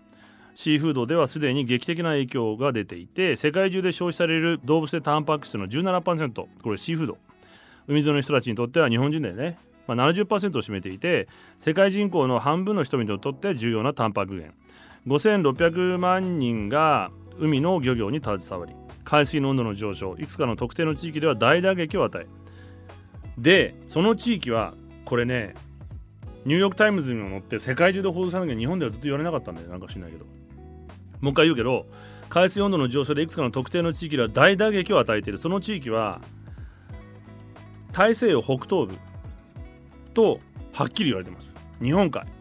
[0.55, 7.17] シーフードではすでに劇的な影響が出ていて世界中で消費される動物性タンパク質の17%これシーフード。
[7.87, 9.57] 海沿いの人たちにとっては日本人だよね、
[9.87, 11.27] まあ、70%を占めていて
[11.57, 14.55] 世界人口の半分の人々にとって重要なタンパク源。
[15.07, 18.73] 5600万人が海の漁業に携わり
[19.03, 22.27] 海水の温度の上昇いくつかの特定の地域では大打撃を与え
[23.37, 24.73] でその地域は
[25.05, 25.55] これね
[26.45, 30.25] ニューヨーク・タイムズにも載って世界中で報道されなきゃ日本ではずっと言われなかったんだよなんか知らないけど。
[31.21, 31.85] もう一回言うけど
[32.29, 35.37] 海水温度の上昇でいくつかの特定の地域では大打撃を与えている。
[35.37, 36.21] その地域は
[37.91, 38.97] 大西洋北東部
[40.13, 40.39] と
[40.71, 41.53] はっきり言われてます。
[41.81, 42.38] 日本海。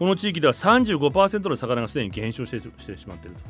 [0.00, 3.42] この地域では35%の魚がすでに減少してしてしまっていると。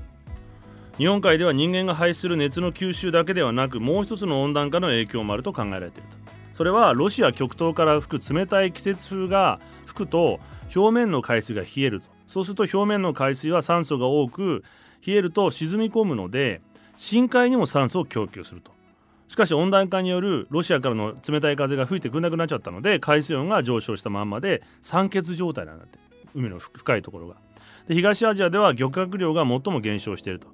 [0.98, 6.16] 日本海では人間が排出する熱の吸収だけではなくもう一つの温暖化の影響もあると考えられていると。
[6.54, 10.40] それはロシア極東から吹く冷たい季節風が吹くと
[10.74, 12.08] 表面の海水が冷えると。
[12.26, 14.64] そうすると表面の海水は酸素が多く
[15.06, 16.62] 冷えると沈み込むので
[16.96, 18.72] 深海にも酸素を供給すると。
[19.28, 27.36] しかし温暖化によるロシアからの冷たい風が吹いてくれなくなっちゃったので海水温が上昇したまんまで酸欠状態になんだって海の深いところが。
[27.88, 30.48] で東アジアでは漁獲量が最も減少していると。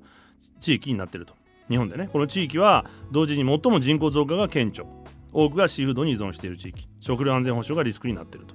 [0.60, 1.34] 地域になっていると。
[1.68, 2.08] 日本でね。
[2.12, 4.86] この地域は同時に最も人口増加が顕著。
[5.32, 6.88] 多くがシーフードに依存している地域。
[7.00, 8.54] 食料安全保障がリスクになっていると。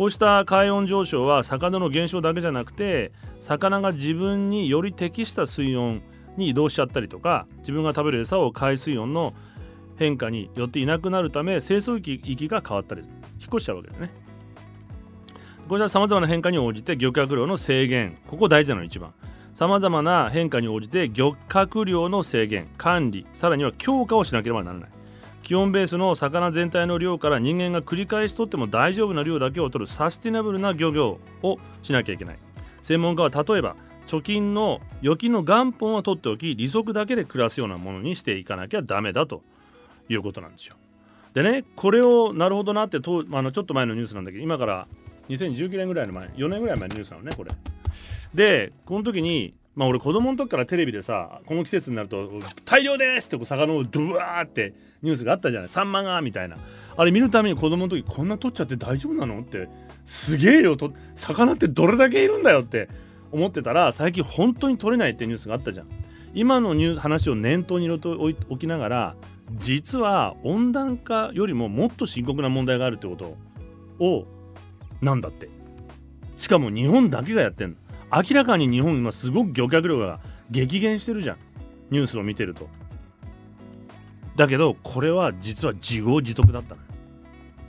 [0.00, 6.00] こうした海温上昇は魚の減少だけじゃなくて魚が自分により適した水温
[6.38, 9.34] に移動しちゃったりとか自分が食べる餌を海水温の
[9.96, 13.10] 変化によっていなくなるため清掃域が変わったり引っ
[13.48, 14.10] 越しちゃうわけですね。
[15.70, 18.18] これはさまざまな変化に応じて漁獲量の制限。
[18.26, 19.14] ここ大事なの一番。
[19.54, 22.68] さまざまな変化に応じて漁獲量の制限。
[22.76, 23.24] 管理。
[23.34, 24.90] さらには強化をしなければならない。
[25.44, 32.38] 気温ベースの魚全体の量から人間が繰り返しとっても大丈夫な量だけを取るサスティナブルな漁業をしなきゃいけない。
[32.80, 39.44] 専門家は例えば貯金の預金の元本は取っておき利息だけで暮らすようなものにしていかなきゃダメだと。
[40.08, 40.74] いうことなんですよ。
[41.32, 44.88] でねこれをなるほどなってとあのちょっと前のニュースなんだけど今から
[45.30, 47.50] 2019年ぐらいの前4年ぐらい前のニュースなのねこれ。
[48.34, 52.30] でこの時にまあ俺子供の時からテレビでさこの季節になると
[52.64, 56.56] 「大量です!」ってこう魚をドゥワーってニュースがあったじゃない「サンマが!」みたいな
[56.96, 59.68] あれ見るために子供の時こんな取っちゃって大丈夫なのって
[60.04, 62.88] すげえよと魚ってどれだけいるんだよって
[63.32, 65.86] 思ってたら最近本当に取れないってニュースがあったじゃん
[66.34, 69.16] 今のニュース話を念頭に置きながら
[69.56, 73.36] 実は温暖化よりももっと深刻な問題があるってこと
[74.04, 74.26] を
[75.00, 75.48] なんだって。
[76.36, 77.76] しかも日本だけがやってんの。
[78.12, 80.20] 明らかに日本今すごく漁獲量が
[80.50, 81.36] 激減してるじゃん。
[81.90, 82.68] ニュースを見てると。
[84.36, 86.80] だけどこれは実は自業自得だったの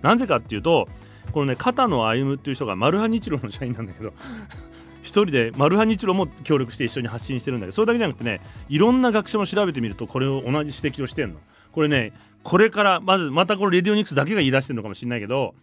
[0.02, 0.88] なぜかっていうと
[1.34, 4.14] このね片野歩っていう人がマルハニチロの社員なんだけど
[5.02, 11.40] 一人でマルハニチロも協力して一緒に発信してるんだけどそれだけじゃなくてねいろんな学者も調べてみるとこれを同じ指摘をしてんの。
[11.72, 12.14] これね
[12.44, 15.56] これからまずまたこれレディオニクスだけが言い出してるのかもしれないけど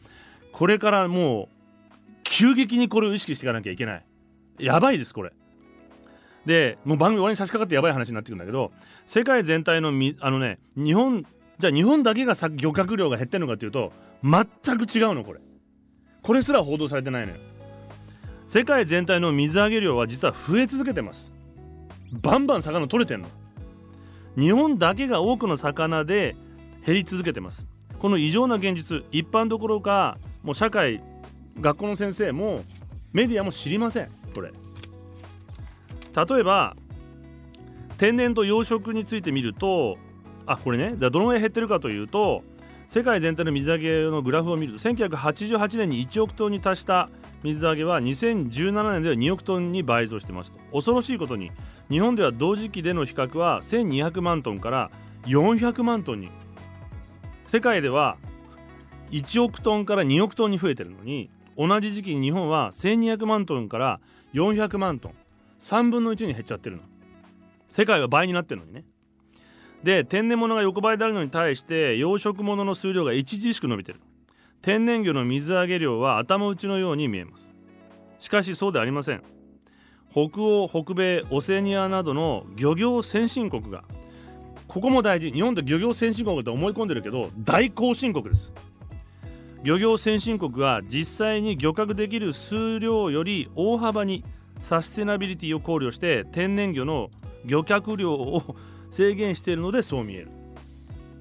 [0.53, 1.49] これからもう
[2.39, 4.05] 急激にこれを意識していかなきゃいけない。
[4.61, 5.32] やばいですこれ。
[6.47, 8.70] でもう番組終わりに差し掛かってやばい話になってくるんだけど
[9.05, 11.26] 世界全体のみあのね日本
[11.59, 14.45] じゃあ日本だけが漁獲量が減ってるのかというと全
[14.78, 15.41] く違うのこれ。
[16.22, 17.41] これすら報道されてないのよ。
[18.47, 21.32] 世界全体の水揚げ量は実は増え続けてます。
[22.12, 23.28] バンバン魚取れてんの。
[24.39, 26.36] 日本だけが多くの魚で
[26.86, 27.66] 減り続けてます。
[27.99, 31.03] この異常な現実一般どころかもう社会
[31.61, 32.65] 学校の先生も
[33.13, 34.51] メディアも知りませんこれ。
[34.51, 36.77] 例えば
[37.97, 39.99] 天然と養殖について見ると
[40.47, 40.95] あこれね。
[40.97, 42.43] どのぐらい減ってるかというと
[42.87, 47.11] 世界全体の水揚げのグラフを見ると1988年に1億トンに達した
[47.43, 50.55] 水揚げは2017年では2億トンに倍増してます。
[50.55, 51.53] と恐ろしいことに
[51.91, 54.91] 日本では同時期での比較は1200万トンから
[55.27, 56.31] 400万トンに。
[57.45, 58.17] 世界では
[59.11, 64.01] 1億トンから2億トンに増えてるのに同じ時期に日本は1200万トンから
[64.33, 65.15] 400万トン
[65.61, 66.83] 3分の1に減っちゃってるの。
[67.69, 68.85] 世界は倍になってるのにね。
[69.83, 74.01] で天然物が横ばいであるのに対して養殖物の数量が著しく伸びてる
[74.61, 77.53] 天然魚の水揚げ量は頭打ちのように見えます。
[78.19, 79.23] しかしそうでありません。
[80.11, 83.85] 北欧北米オセニアなどの漁業先進国が
[84.69, 88.53] ここも大事日本って漁業先進国って思い込んでるけど大後進国です。
[89.63, 94.25] 漁業先進国は実際に漁獲できる数量より大幅に
[94.61, 97.11] サステナビリティを考慮して天然魚の
[97.45, 98.57] 漁獲量を
[98.91, 100.29] 制限しているのでそう見える。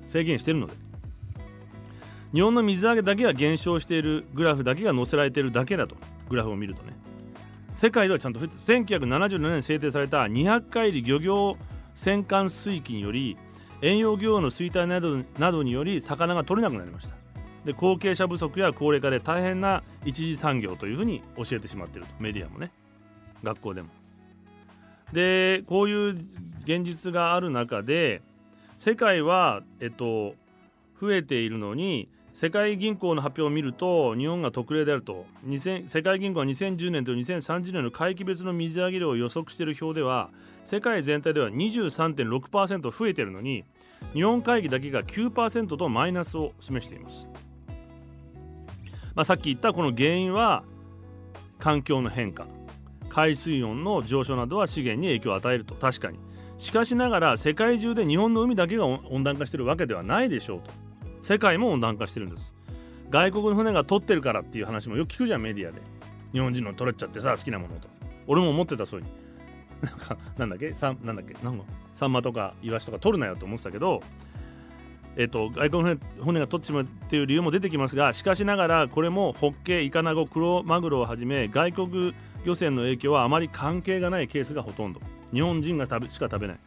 [0.06, 0.74] 制限しているので。
[2.34, 5.96] 日本の水揚げだけが減少しているグラフだけが載せられているだけだと。
[6.30, 6.94] グラフを見るとね。
[7.74, 11.58] 世界ではちゃんと増えて1977年制定された200海里漁業
[11.94, 13.38] 戦艦水域により
[13.82, 17.16] 遠洋漁業の衰退などなどにより魚が取れなくなりました。
[17.68, 22.14] で後継者不足や高齢化で大変な一次産業というふうに教えてしまっていると。
[22.18, 22.72] メディアもね。
[23.44, 23.90] 学校でも。
[25.12, 26.18] でこういう
[26.62, 28.22] 現実がある中で
[28.78, 30.36] 世界はえっと
[31.02, 35.26] 増えているのに世界銀行の発表を見ると日本が特例であると。
[35.46, 40.30] 世界銀行は2010年と2030年の海域別の水揚げ量を予測している表では
[40.64, 43.66] 世界全体では23.6%増えているのに
[44.14, 47.30] 日本会議だけが9%とマイナスを示しています。
[49.18, 50.64] まあ、さっき言ったこの原因は
[51.58, 52.46] 環境の変化。
[53.10, 55.74] 海水温の上昇などは資源に影響を与えると。
[55.74, 56.20] 確かに。
[56.60, 60.70] しかしながら世界中で日本の海だけが温暖化してるわけではないでしょうと。
[61.24, 62.54] 世界も温暖化してるんです。
[63.10, 65.82] 外国の船が取ってるからっていう話もよく聞くじゃんメディアで。
[66.32, 67.90] 日本人の取れちゃってさ好きなものと。
[68.28, 69.08] 俺も思ってたそうに
[69.82, 70.76] なんかなんだっけ？
[70.76, 71.34] さなんだっけ？
[71.44, 74.04] なんかサンマとかイワシとか取るなよと思ってたけど
[75.20, 82.16] えっと、外国の骨が取ってしまうっていう理由も出てきますがしかしながらこれもホッケイカナゴクロマグロをはじめ外国
[82.46, 85.02] 漁船の影響はあまり関係がないケースがほとんど。
[85.34, 86.60] 日本人が食べしか食べない。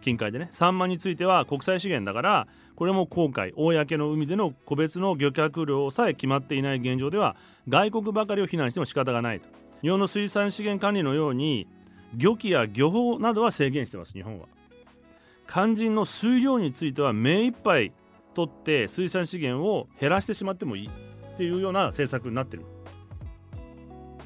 [0.00, 0.48] 近海でね。
[0.50, 7.36] サンマについては国際資源だからこれも公海公の海での個別の漁獲量さえ決まっていない現状では
[7.68, 9.48] 外国ばかりを非難しても仕方がないと。
[9.80, 11.68] 日本の水産資源管理のように
[12.14, 14.48] 漁期や漁法などは制限してます日本は。
[15.48, 17.92] 肝心の水量については目いっぱい
[18.34, 22.64] 取って水産資源を減らしてしまってもいいっていうような政策になってる。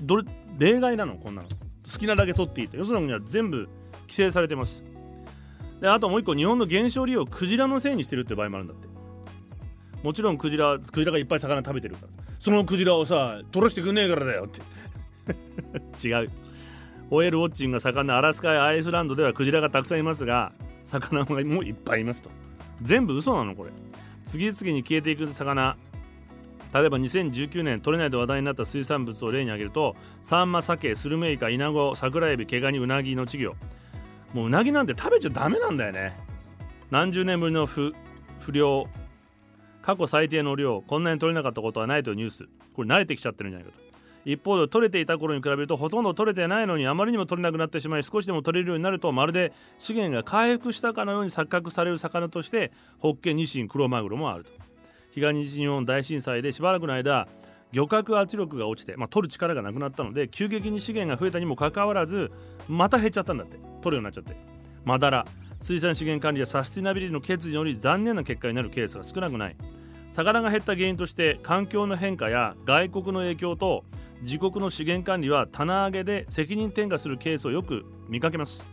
[0.01, 0.25] どれ
[0.59, 1.17] 例外なの？
[1.17, 1.49] こんなの。
[1.49, 3.69] 好きなだけ取っていいとよその国は全部
[4.03, 4.85] 規制されてます。
[5.81, 8.89] であともう一個日本の減少利用クジラのせいにしてるって場合もあるんだって。
[10.03, 12.09] もちろんクジラクジラがいっぱい魚食べてるから。
[12.39, 14.61] そのクジラをさ取らしてくんねえからだよって。
[16.07, 16.31] 違う。
[17.11, 20.53] ホエルウォッチングが盛んなアラスカやアイスランドではクジラがたくさんいますが
[20.87, 22.31] 魚がもういっぱいいますと。
[22.81, 23.71] 全部嘘なのこれ。
[24.25, 25.77] 次々に消えていく魚。
[26.73, 33.55] 例えば2019年取れないで話題になった水産物を例に挙げるとサンマサケスルメイカイナゴ桜エビ毛ガニウナギの稚魚。
[34.33, 36.17] もううなぎなんて食べちゃダメなんだよね。
[36.91, 37.95] 何十年ぶりの不
[38.41, 38.87] 不良
[39.83, 42.49] 過去最低の量こんなに取れなかったことはないというニュース。
[42.75, 43.86] これ慣れてきちゃってるんじゃないかと。
[44.27, 54.51] 一方で取れていた頃に比べるとほとんど取れてないのにあまりにも取れなくなってしまい少しでも取れるようになるとまるで資源が回復したかのように錯覚される魚としてホッケニシンクロマグロもあると。
[55.13, 57.29] 東日本大震災でしばらくの間
[57.71, 62.33] 漁獲圧力が落ちて、まあ、取る力がなくなったので急激に資源が増えたにもかかわらず
[62.69, 63.57] また減っちゃったんだって。
[63.81, 64.37] 取るようになっちゃって。
[64.85, 65.25] マダラ
[65.61, 69.57] 水産資源管理やサスティナビリティの欠如により残念な結果になるケースが少なくない。
[70.11, 73.85] 魚が減った原因として環境の変化や外国の影響と
[74.23, 78.69] 自国の資源管理は棚上げで責任転嫁するケースをよく見かけます。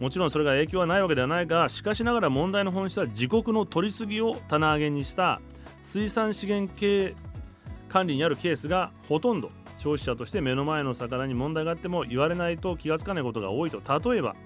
[0.00, 5.40] もちろんそれが影響はないわけではないがしかしながら問題の本質は自国の取りすぎを棚上げにした
[5.80, 7.14] 水産資源系
[7.88, 13.80] 管理にあるケースがほとんど消費者として目の前の魚に問題があっても言われないと気がつかないことが多いと。
[14.10, 14.36] 例えば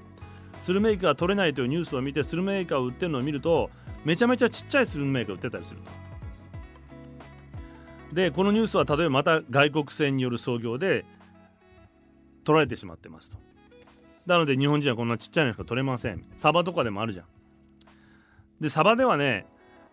[0.57, 3.71] スルメイカが取れないというニュースを見てスルメイカを売ってるのを見ると
[4.05, 6.10] めちゃめちゃちっちゃいスルメイカ売ってたりすると。
[8.13, 11.05] でこのニュースは例えばまた外国船による操業で
[12.45, 13.39] 取られてしまってますと。
[14.27, 16.23] なので日本人はこんなちっちゃいのしか取れません。
[16.37, 17.27] サバとかでもあるじゃん。
[18.61, 19.47] でサバではね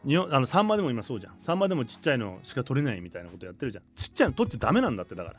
[0.05, 1.35] 日本あのサンマでも今そうじゃん。
[1.39, 3.83] サンマでもちっちゃいのしか取れないみたいなことやってるじゃん。
[3.95, 5.35] ちっちゃいの取っちゃダメなんだってだから。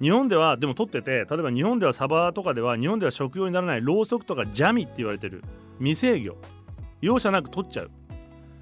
[0.00, 5.44] 日本ではでも取ってて例えば日本ではサバとかでは日本では食用にならないろうそくとかジャミって言われてる
[5.78, 6.36] 未制御
[7.02, 7.90] 容赦なく取っちゃう。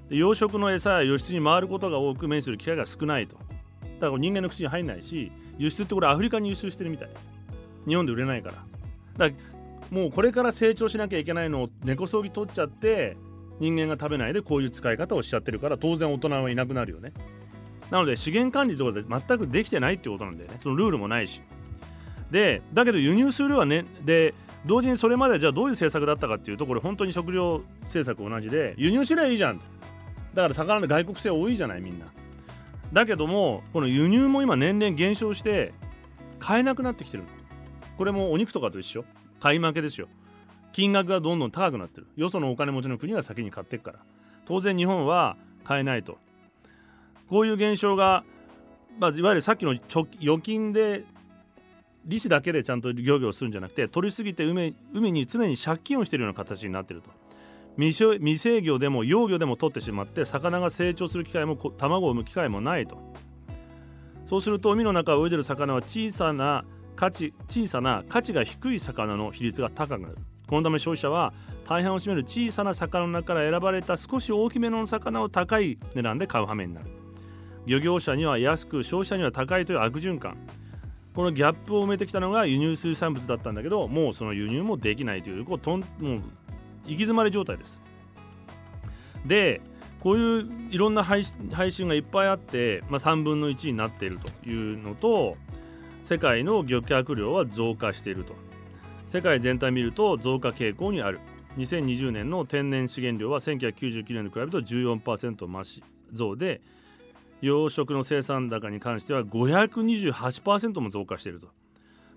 [0.09, 3.37] 養殖の餌や輸出に回ることが多く面する機会が少ないと。
[3.99, 7.09] だから人間の口に入んないし輸出ってこれアフリカに輸出してるみたい。
[7.87, 8.51] 日本で売れないか
[9.17, 9.29] ら。
[9.29, 9.35] だ
[9.91, 13.17] もうこれから成長しなきゃいけないのを根こそぎ取っちゃって
[13.59, 17.11] 人間が食べないでこういう使い方をしちゃってるから当然大人はいなくなるよね。
[17.89, 20.57] なので資源管理とかで全くできてないってことなんだよね。
[20.59, 21.41] そのルールもないし。
[22.31, 24.35] でだけど輸入するはねで
[24.65, 29.65] 同時にそれまでじゃあどういう政策だったかっていうとこれ本当に食料政策同じで輸入しりゃいいじゃんと。
[30.33, 32.05] だから魚の外国製多いじゃないみんな。
[32.91, 35.73] だけどもこの輸入も今年々減少して
[36.39, 37.23] 買えなくなってきてる。
[37.97, 39.05] これもお肉とかと一緒。
[39.39, 40.07] 買い負けですよ。
[40.71, 42.07] 金額がどんどん高くなってる。
[42.15, 43.99] よそのお金持ちの国が先に買っていくから。
[44.45, 46.17] 当然日本は買えないと。
[47.27, 48.23] こういう現象が、
[48.99, 51.05] まあ、いわゆるさっきの預金で
[52.05, 57.09] 利子だけでちゃんと漁業するんじゃなくて取りすぎて海海に常に借金をしているような形になっていると。
[57.79, 62.97] 未制御でも幼魚でも取ってしまって魚が成長する機会も卵を産む機会もないと。
[64.25, 66.65] そうすると海の中を泳いでる魚は小さな
[66.95, 70.17] 価値小さな価値が低い魚の比率が高くなる。
[70.45, 71.33] このため消費者は
[71.65, 76.87] 大半を占める小さな魚の中から選ばれた少し大きめの魚を高い値段で買う羽目になる。
[77.65, 80.37] 漁業者には安く消費者には高いという悪循環。
[81.13, 85.85] このギャップを埋めてきたのが輸入水産物だったんだけどもうその輸入もできないというこうとんも
[86.17, 86.21] う
[86.89, 87.81] 行き詰まり状態です。
[89.25, 89.61] で
[89.99, 95.35] こういういろんな配信がいっぱいあって、まあ、3分の1になっているというのと
[96.03, 98.33] 世界の漁獲量は増加していると。
[99.05, 101.19] 世界全体見ると増加傾向にある。
[101.57, 106.61] 2020年の天然資源量は1999年に比べると14%増し増で
[107.41, 111.47] 養殖の生産高に関しては528%も増加していると。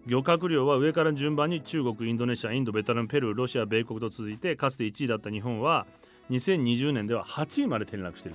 [0.07, 5.87] 漁獲量は上から順番に中国インドネシアインドベトナムペルーロシア米国と続いてかつて1位だった日本は
[6.31, 8.35] 2020年では8位まで転落してる。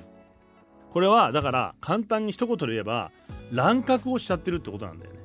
[0.91, 3.11] これはだから簡単に一言で言えば
[3.51, 5.19] 乱獲をしちゃってるってことなんだよね。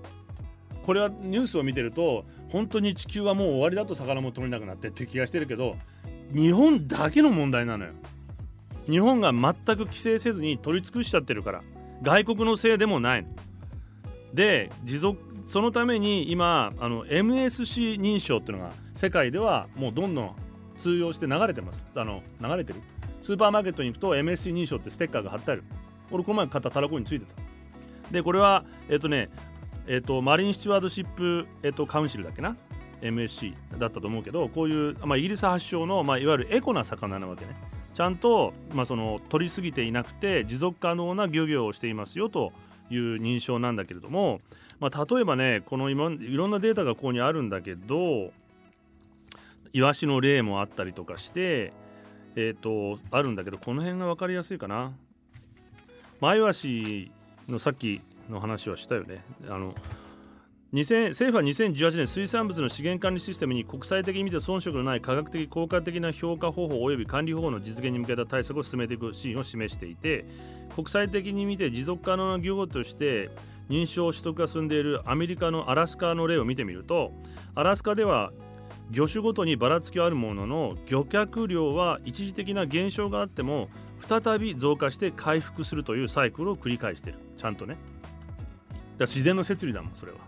[0.85, 5.77] これはニュースを見てると本当に地球はもう終わりだと魚も取れなくなってって気がしてるけど
[6.35, 7.93] 日本だけの問題なのよ。
[8.87, 11.63] 日本が全く規制せずに取り尽くしちゃってるから。
[12.03, 13.27] 外国のせいでもない
[14.35, 20.37] で持続そのために今あの MSC 認証っていうのが世界ではもうどんどん
[20.77, 21.87] 通用して流れてます。
[21.95, 22.81] あの流れてる。
[23.21, 25.65] スーパーマーケットに行くと MSC 認証ってステッカーが貼ってある。
[26.11, 27.35] 俺この前買ったたらこについてた。
[28.11, 29.31] でこれはえっとね
[29.87, 32.57] えっとマリンスチュワードシップ、えっと、カウンシルだっけな
[33.01, 37.57] ？MSC だったと思うけどこういう、まあ、イギリス発祥の、まあ、いわゆるエコな魚なわけね。
[37.95, 42.53] ちゃんと、まあ、その取りすぎていなくて持続可能な漁業をしていますよと
[42.91, 44.41] いう認証なんだけれども
[44.83, 48.33] まあ、例えばねこの今いろんなデータがここにあるんだけど
[49.73, 51.73] イワシの例もあったりとかして
[52.35, 54.91] えっ、ー、とあるんだけどこの辺が分かりやすいかな。
[56.21, 57.13] マイワシ
[57.49, 59.25] のさっきの話はしたよね。
[59.49, 59.73] あの
[60.73, 70.25] 政府は2018年水産物の資源管理システムに国際的に見て遜色のない科学的効果的な評価方法及び管理方法の実現に向けた対策を進めていくシーンを示していて
[70.75, 73.31] 国際的に見て持続可能な漁業として
[73.73, 77.13] 認証取得が進んでいるアメリカのアラスカの例を見てみると
[77.55, 78.31] アラスカでは
[78.91, 83.71] 魚種ごとにばらつきはあるものの漁獲量は一時的な減少があっても
[84.07, 87.21] 再び増加して回復するというサイクルを繰り返している。
[87.39, 87.79] ちゃんとね。
[88.99, 90.19] だ自然の摂理だもんそれは。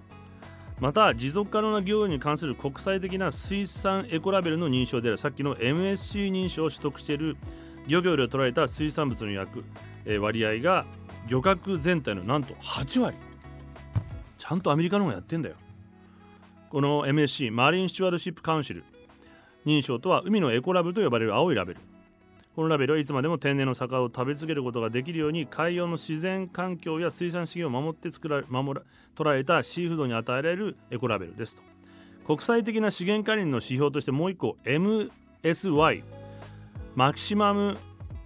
[0.81, 7.37] また持続可能な漁業に関する国際的な水産エコラベルの認証であるさっきの MSC 認証を取得している
[7.87, 9.65] 漁業で捉えた水産物の役、
[10.07, 10.87] え割合が
[11.29, 13.34] 漁獲全体のなんと8割。
[14.47, 15.55] ちゃんとアメリカの方がやってんだよ。
[16.69, 18.85] この MSC マリン・スチュワードシップ・カウンシル。
[19.65, 21.81] 認証とは海のエコラベルと呼ばれる青いラベル。
[22.55, 28.85] このラベルはいつまでも天然の魚を食べ続けることができるように海洋の自然環境や水産資源を守って作ら守ら
[29.17, 31.63] 捉えたシーフードに与えられるエコラベルですと。
[32.27, 36.03] 国際的な資源管理の指標としてもう一個 MSY
[36.95, 37.79] マキシマム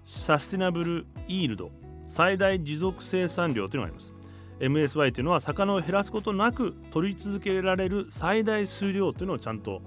[0.03, 1.71] サスティナブルイールド。
[2.07, 4.18] 最大持続生産量というのがあります。
[4.61, 9.83] MSY というのは魚を減らすことなく取り続けられる最大数量というのをちゃんと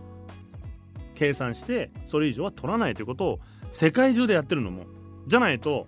[1.16, 4.86] 計算してそれ以上は取らないということを世界中でやってるのも。
[5.28, 5.86] じゃないと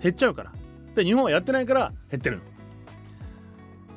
[0.00, 0.52] 減っちゃうから。
[0.94, 2.42] で日本はやってないから減ってるの。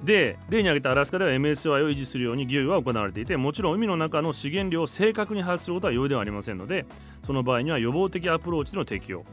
[0.04, 6.86] で例に挙げたアラスカでは MSY を維持するように漁業は行われていてもちろん海の中の資源量を正確に把握することは容易ではありませんので
[7.22, 9.26] その場合には予防的アプローチの適用。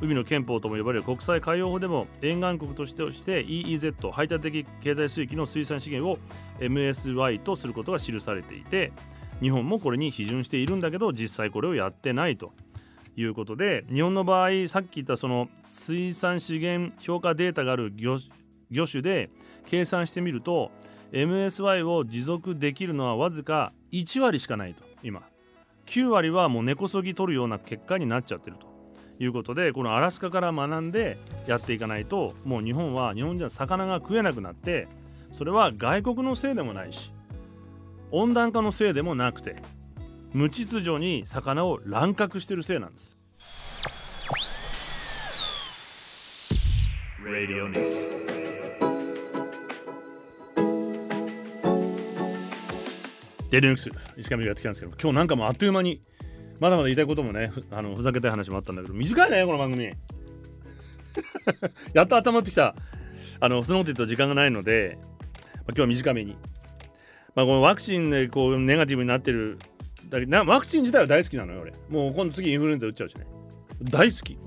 [0.00, 6.18] 海の憲法とも呼ばれる国際海洋法でも沿岸国としてして EEZ 排他的経済水域の水産資源を
[6.60, 8.92] MSY とすることが記されていて
[9.40, 12.52] 日本もこれに批准しているんだけど実際これをやってないと。
[13.18, 19.30] いうことで日本の場合さっき言ったその水産資源評価データがある魚種で
[19.64, 20.70] 計算してみると
[21.12, 25.22] MSY を持続できるのはわずか1割しかないと今。
[25.86, 28.75] 9割はもう根こそぎ取るような結果になっちゃってると。
[29.18, 34.88] いうことでこのアラスカから学んでやっていかないともう日本は日本人は魚が食えなくなって
[35.32, 37.12] それは外国のせいでもないし
[38.10, 39.56] 温暖化のせいでもなくて
[40.32, 43.16] 無秩序に魚を乱獲してるせいなんです。
[47.24, 48.16] Radio News
[53.50, 56.02] デリニュース石上がやってきたんですけど今日なんかもうあっという間に
[56.60, 59.92] まだまだ言いたいこともねあのふざけたい話もあったんだけど短いねこの番組。
[61.94, 62.74] やっと温まってきた。
[63.40, 65.08] あのそのこと言うと時間がないので、まあ、
[65.68, 66.36] 今日は短めに。
[67.34, 69.58] まあこのワクチンでこうネガティブになってる
[70.08, 71.72] だけなワクチン自体は大好きなのよ俺。
[71.88, 73.26] もう今度次インフルエンザ打っちゃうしね。
[73.82, 74.38] 大好き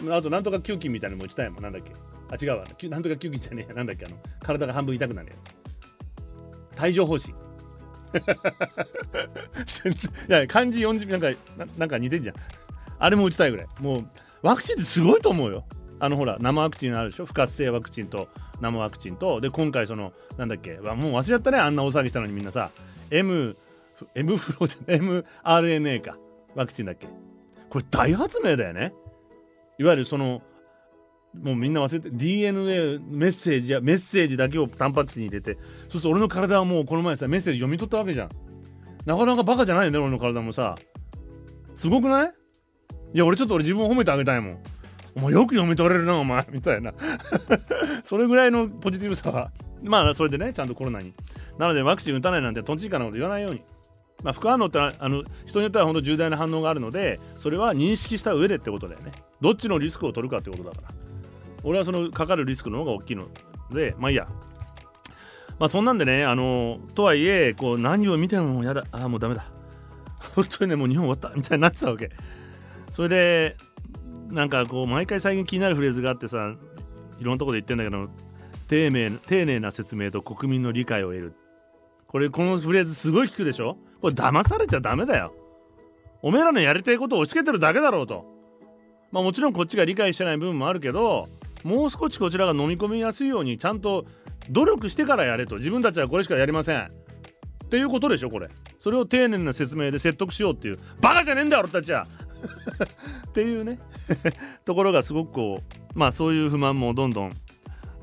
[0.00, 0.16] 俺。
[0.16, 1.62] あとなんとか球菌みたいなのも打ちたいもん。
[1.62, 1.92] なんだっけ。
[2.30, 2.64] あ違うわ。
[2.64, 4.06] なんとか球菌じゃねえなんだっけ。
[4.06, 6.80] あの体が半分痛くなるやつ。
[6.80, 7.41] 帯状疱疹。
[10.28, 11.28] いや漢字4字なんか
[11.76, 12.36] なんか似てんじゃん。
[12.98, 13.66] あれも打ちたいぐらい。
[13.80, 14.06] もう
[14.42, 15.64] ワクチンってすごいと思うよ。
[16.00, 17.26] あのほら生ワクチンあるでしょ？
[17.26, 18.28] 不活性ワクチンと
[18.60, 20.76] 生ワクチンとで今回そのなんだっけ？
[20.78, 22.70] もう忘れちゃったねあんな大騒ぎしたのにみんなさ。
[23.10, 23.56] M
[24.14, 24.84] M フロじゃ
[25.44, 26.16] mRNA か。
[26.54, 27.06] ワクチンだっけ？
[27.70, 28.92] これ大発明だよね。
[29.78, 30.42] いわゆるその
[31.34, 38.30] もうみんな忘れて DNA メッセージやメッセージだけをタンパク質に入れてそうすると俺の体はもうこの前さメッセージ読み取ったわけじゃん。
[39.06, 40.74] なかなかバカじゃないよね俺の体もさ。
[41.74, 42.32] すごくない？
[43.14, 44.58] いや俺ちょっと俺自分を褒めてあげたいもん。
[45.16, 46.46] お前よく読み取れるなお前。
[46.50, 46.94] みたいな。
[48.04, 49.50] それぐらいのポジティブさは。
[49.82, 51.12] まあそれでねちゃんとコロナに。
[51.58, 53.62] なのでワクチン打たないなんてとんちんかなこと言わないように。
[54.22, 59.10] まあ、副反応ってあの人によっては本当重大な反応があるのでそれは認識した上でってことだよね。
[59.40, 60.88] どっちのリスクを取るかってことだから。
[61.64, 63.28] 俺はそのかかるリスクの方が大きいの
[63.70, 64.28] でまあいいや。
[65.58, 68.84] まあそんなんでねあのとはいえこう何を見てもやだ。
[68.90, 69.44] ああもうダメだ。
[70.34, 71.36] 本当にねもう日本終わった。
[71.36, 72.10] みたいになってたわけ。
[72.90, 73.56] それで
[74.28, 76.54] なんかこう毎回最近気になるフレーズがあってさ
[77.18, 78.08] いろんなとこで言ってんだけど
[78.66, 81.34] 丁寧丁寧な説明と国民の理解を得る。
[82.08, 83.76] これこのフレーズすごい聞くでしょ？
[84.00, 85.34] これ騙されちゃダメだよ。
[86.22, 88.24] おめえらのやりたいことを押し付けてるだけだろうと。
[89.10, 91.28] まあもちろんこっちが理解してない部分もあるけど
[91.64, 94.06] もう少しこちらが飲み込みやすいようにちゃんと
[94.50, 96.80] 努力してからやれと自分たちはこれしかやりません。
[96.82, 96.88] っ
[97.68, 98.50] ていうことでしょこれ。
[98.78, 102.06] それを丁寧な説明で説得しようっていうバカじゃねえんだよ俺たちは。
[103.28, 103.78] っていうね。
[104.64, 107.32] ところがすごくこうまあそういう不満もどんどん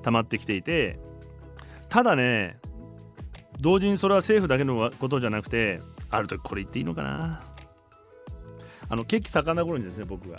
[0.01, 0.99] 溜まってきていて。
[1.89, 2.60] ただね
[3.60, 7.43] 同時にそれは政府だけのことじゃなくてある時これ言っていいのかな。
[8.91, 10.38] あのケーキ魚頃にですね僕が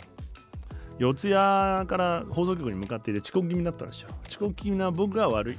[1.01, 4.11] 四谷から放送局に向かっていて遅刻気味だったんですよ。
[4.29, 5.59] 遅刻気味な僕が悪い。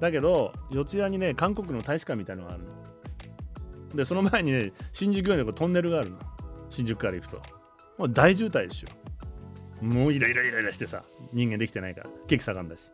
[0.00, 2.70] だけど四谷にね韓国の大使館みたいのがあるの。
[3.94, 6.18] でその前にね新宿御苑のトンネルがあるの。
[6.70, 7.36] 新宿から行くと。
[7.98, 8.88] もう大渋滞ですよ。
[9.82, 11.04] もうイライライライラしてさ
[11.34, 12.10] 人間できてないから。
[12.26, 12.90] 激盛んだし。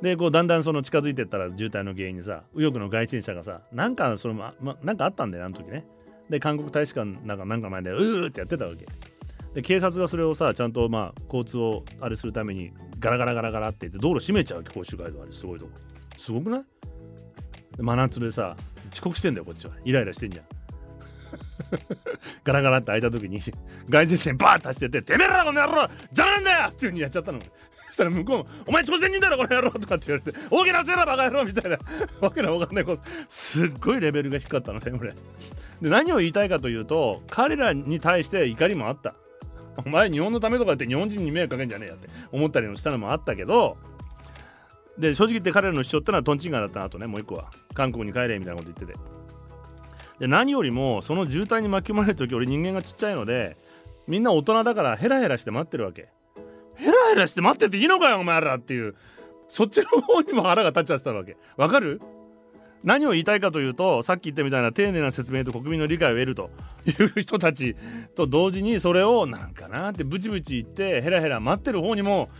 [0.00, 5.84] でこうだんだんその近づいてったら渋滞の原因にさ右翼の外人車がさなんかそのま、ま、なんかあったんだよあの時ね。
[6.30, 8.86] で韓国大使館なんかなんか前でうーってやってたわけ。
[9.54, 15.72] で警察がそれをさちゃんとまあ交通をあれするためにガラガラガラガラって言って道路閉めちゃうわけ甲州街道あれすごいとこ。
[16.18, 16.62] すごくない？
[17.78, 18.56] 真夏でさ
[18.92, 19.72] 遅刻してんだよこっちは。
[19.84, 20.46] イライラしてんじゃん。
[22.44, 23.40] ガラガラって開いた時に
[23.88, 27.40] 外人線バーッと走ってて「てめえらこの野郎邪魔なんだよ!」っていう風にやっちゃったの。
[27.40, 31.78] そしたら向こうも「お前当然人だろこの野郎!」とかって言われて「大きなせえらバカ野郎!」みたいな。
[32.20, 33.02] わけのわかんないこと。
[33.28, 39.14] すっごいレベルが低かったのねこれで何を言いたいかというと彼らに対して怒りもあった。
[39.84, 43.76] お前日本のためとかって日本人に迷惑かけんじゃねえやって思ったりもしたのもあったけど
[44.98, 47.50] で正直言って彼らの主張ってのはトンチンガンだったなとねもう一個は。
[47.74, 48.98] 韓国に帰れみたいなこと言ってて。
[50.18, 53.56] で何よりもその渋滞に巻き込まれる時俺人間がちっちゃいので
[54.06, 56.08] みんな大人だからヘラヘラして待ってるわけ。
[56.76, 58.94] ヘラヘラして待ってていいのかよお前らっていう
[59.48, 61.36] そっちの方にも腹が立っちゃってたわけ。
[61.56, 62.00] わかる？
[62.82, 66.50] 何を言いたいかというとさっき言ったみたいな丁寧な説明と国民の理解を得ると。
[66.86, 67.76] いう人たち
[68.16, 72.30] と同時にそれをなんかなってブチブチ言ってヘラヘラ待ってる方にも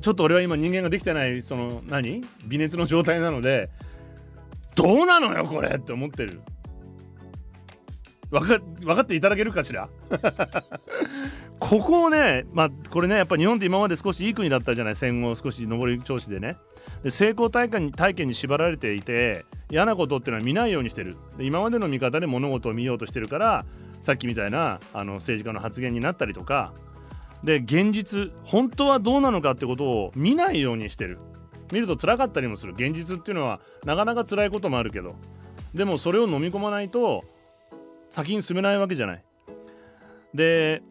[0.00, 2.24] ちょっと俺は今人間ができてないその何？
[2.46, 3.68] 微熱の状態なので
[4.76, 6.40] どうなのよこれって思ってる。
[8.30, 9.88] 分か分かっていただけるかしら？
[11.60, 14.96] ここをねまあこれねやっぱ日本って今まで少しいい国だったじゃない？
[14.96, 16.56] 戦後少し上り調子でね。
[17.02, 21.16] で成功体験に体験に縛られていて嫌なことっていうのは見ないようにしてる。
[21.36, 23.64] で今までの見方で物事を見ようとしてるから
[24.00, 26.72] さっきみたいなあの政治家の発言になったりとか。
[27.42, 31.18] で現実本当はどうなのかってことを見ないようにしてる。
[31.72, 32.72] 見ると辛かったりもする。
[32.72, 35.16] 現実っていうのはなかなか辛いこともあるけど。
[35.74, 37.22] でもそれを飲み込まないと
[38.08, 39.24] 先に進めないわけじゃない。
[40.32, 40.82] で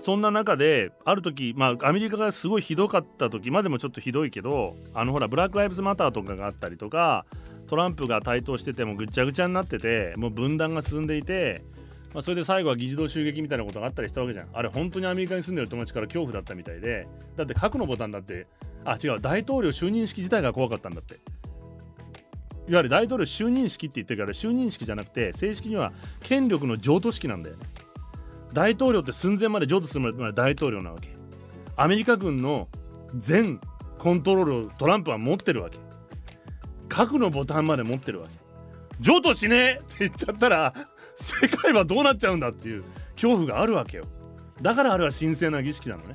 [0.00, 7.26] そんな中である時まあアメリカがすごいひどかった時までもちょっとひどいけどあのほらブラック・ライブズ・マターとかがあったりとか
[7.66, 11.62] トランプが台頭しててもぐっちゃぐちゃになっててもう分断が進んでいて、
[12.14, 14.48] まあ、それで最後は議事堂襲撃みたいなことがあったりしたわけじゃん。
[14.54, 17.06] あれ本当にアメリカに住んでる友達から恐怖だったみたいで。
[17.36, 18.46] だって核のボタンだって
[18.84, 21.20] あ違う大統領就任式自体が怖かったんだって。
[22.68, 25.92] いわゆる大統領就任式って言ってるから就任式じゃなくて正式には
[26.22, 27.66] 権力の譲渡式なんだよね。
[28.52, 31.08] 大統領って寸前まで譲渡するまで大統領なわけ。
[31.76, 32.68] アメリカ軍の
[33.16, 33.60] 全
[33.98, 35.78] コントロールをトランプは持ってるわけ。
[36.88, 38.34] 核のボタンまで持ってるわけ。
[39.00, 40.74] 譲渡しねえって言っちゃったら
[41.16, 42.84] 世界はどうなっちゃうんだっていう
[43.14, 44.04] 恐怖があるわけよ。
[44.60, 46.14] だからあれは神聖な儀式なのね。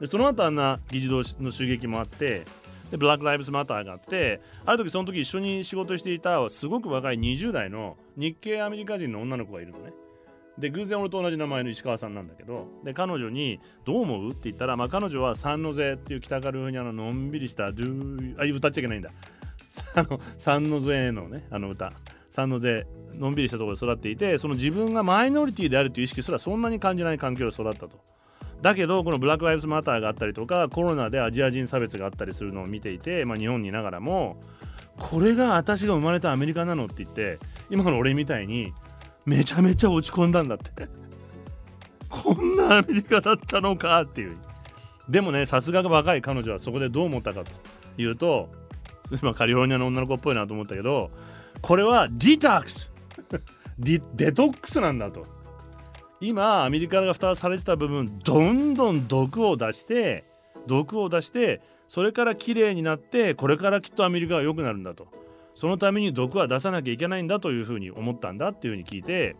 [0.00, 2.44] でその後あんな議事堂の襲撃もあって
[2.90, 9.92] でブラック・ライブズ・マターがあってある時その時一緒に仕事していたすごく若い20代の日系アメリカ人の女の子がいるのね。
[10.58, 19.10] で偶然俺と同じ名前の石川さんなんだけどで彼女に「どう思う?」って言ったら、まあ、彼女は「サンノゼ」っていう北カルフニアののんびりしたドゥあ歌っちゃいけないんだ
[19.96, 21.92] あのサンノゼのねあの歌
[22.30, 28.12] サンノゼのんびりしたところで育っていてその自分がマイノリティであるという意識すらそんなに感じない環境で育ったと。
[28.62, 34.40] だけどこのブラック・ライブズ・マターがあったりとかコロナでアジア人差別があったりするのを見ていて、まあ、日本にいながらも
[35.00, 37.40] これが私が生まれたアメリカなのって言って
[37.70, 38.72] 今の俺みたいに
[39.24, 40.88] めちゃめちゃ落ち込んだんだって。
[42.08, 44.36] こんなアメリカだったのかっていう。
[45.08, 47.50] でもねさすがが若い彼女はそこでどう思ったかと
[48.00, 48.48] いうと
[49.22, 51.10] まカリフォルニアの女の子っぽいなと思ったけど
[51.60, 52.90] これは ディタックス
[53.78, 55.26] デデトックスなんだと。
[56.20, 60.24] 今アメリカが蓋されてた部分どんどん毒を出して
[60.68, 65.08] 毒を出してそれから綺麗になってこれからきっとアメリカが良くなるんだと。
[65.54, 69.36] そのために毒は出さなきゃいけないんだというふうに思ったんだっていうふうに聞いて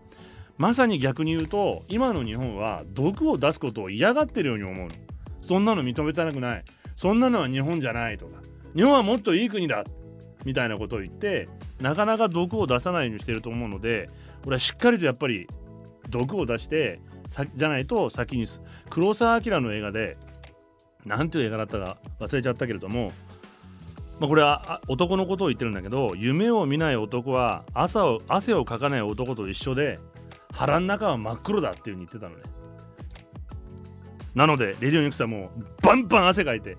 [0.59, 4.95] まさに逆に言うと今の日本は毒を出すことを嫌がってるように思うの。
[5.43, 6.65] そんなの認めたくない。
[6.95, 8.43] そんなのは日本じゃないとか。
[8.77, 9.85] 日本はもっといい国だ。
[10.45, 11.49] みたいなことを言って
[11.81, 14.09] なかなか毒を出さないようにしてると思うので
[14.45, 15.47] 俺はしっかりとやっぱり
[16.11, 17.01] 毒を出して
[17.55, 18.47] じゃないと先に
[18.91, 20.17] 黒澤明の映画で
[21.05, 23.13] 何ていう映画だったか忘れちゃったけれども、
[24.23, 29.99] まあ、これは男のことを言ってるんだけど夢を見ない男は朝を汗をかかない男と一緒で
[30.53, 32.43] 腹の中は真っ黒だっていう風に言ってたのね。
[34.37, 36.77] なのでレディオニクスはもうバンバン汗かいて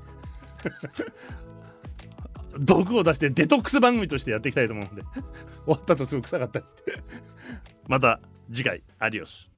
[2.59, 5.11] 毒を出してデトックス番組としてやっていきたいと思うんで終
[5.65, 7.03] わったとすぐ臭かったりして。
[7.89, 8.83] また次回。
[8.99, 9.52] アディオス。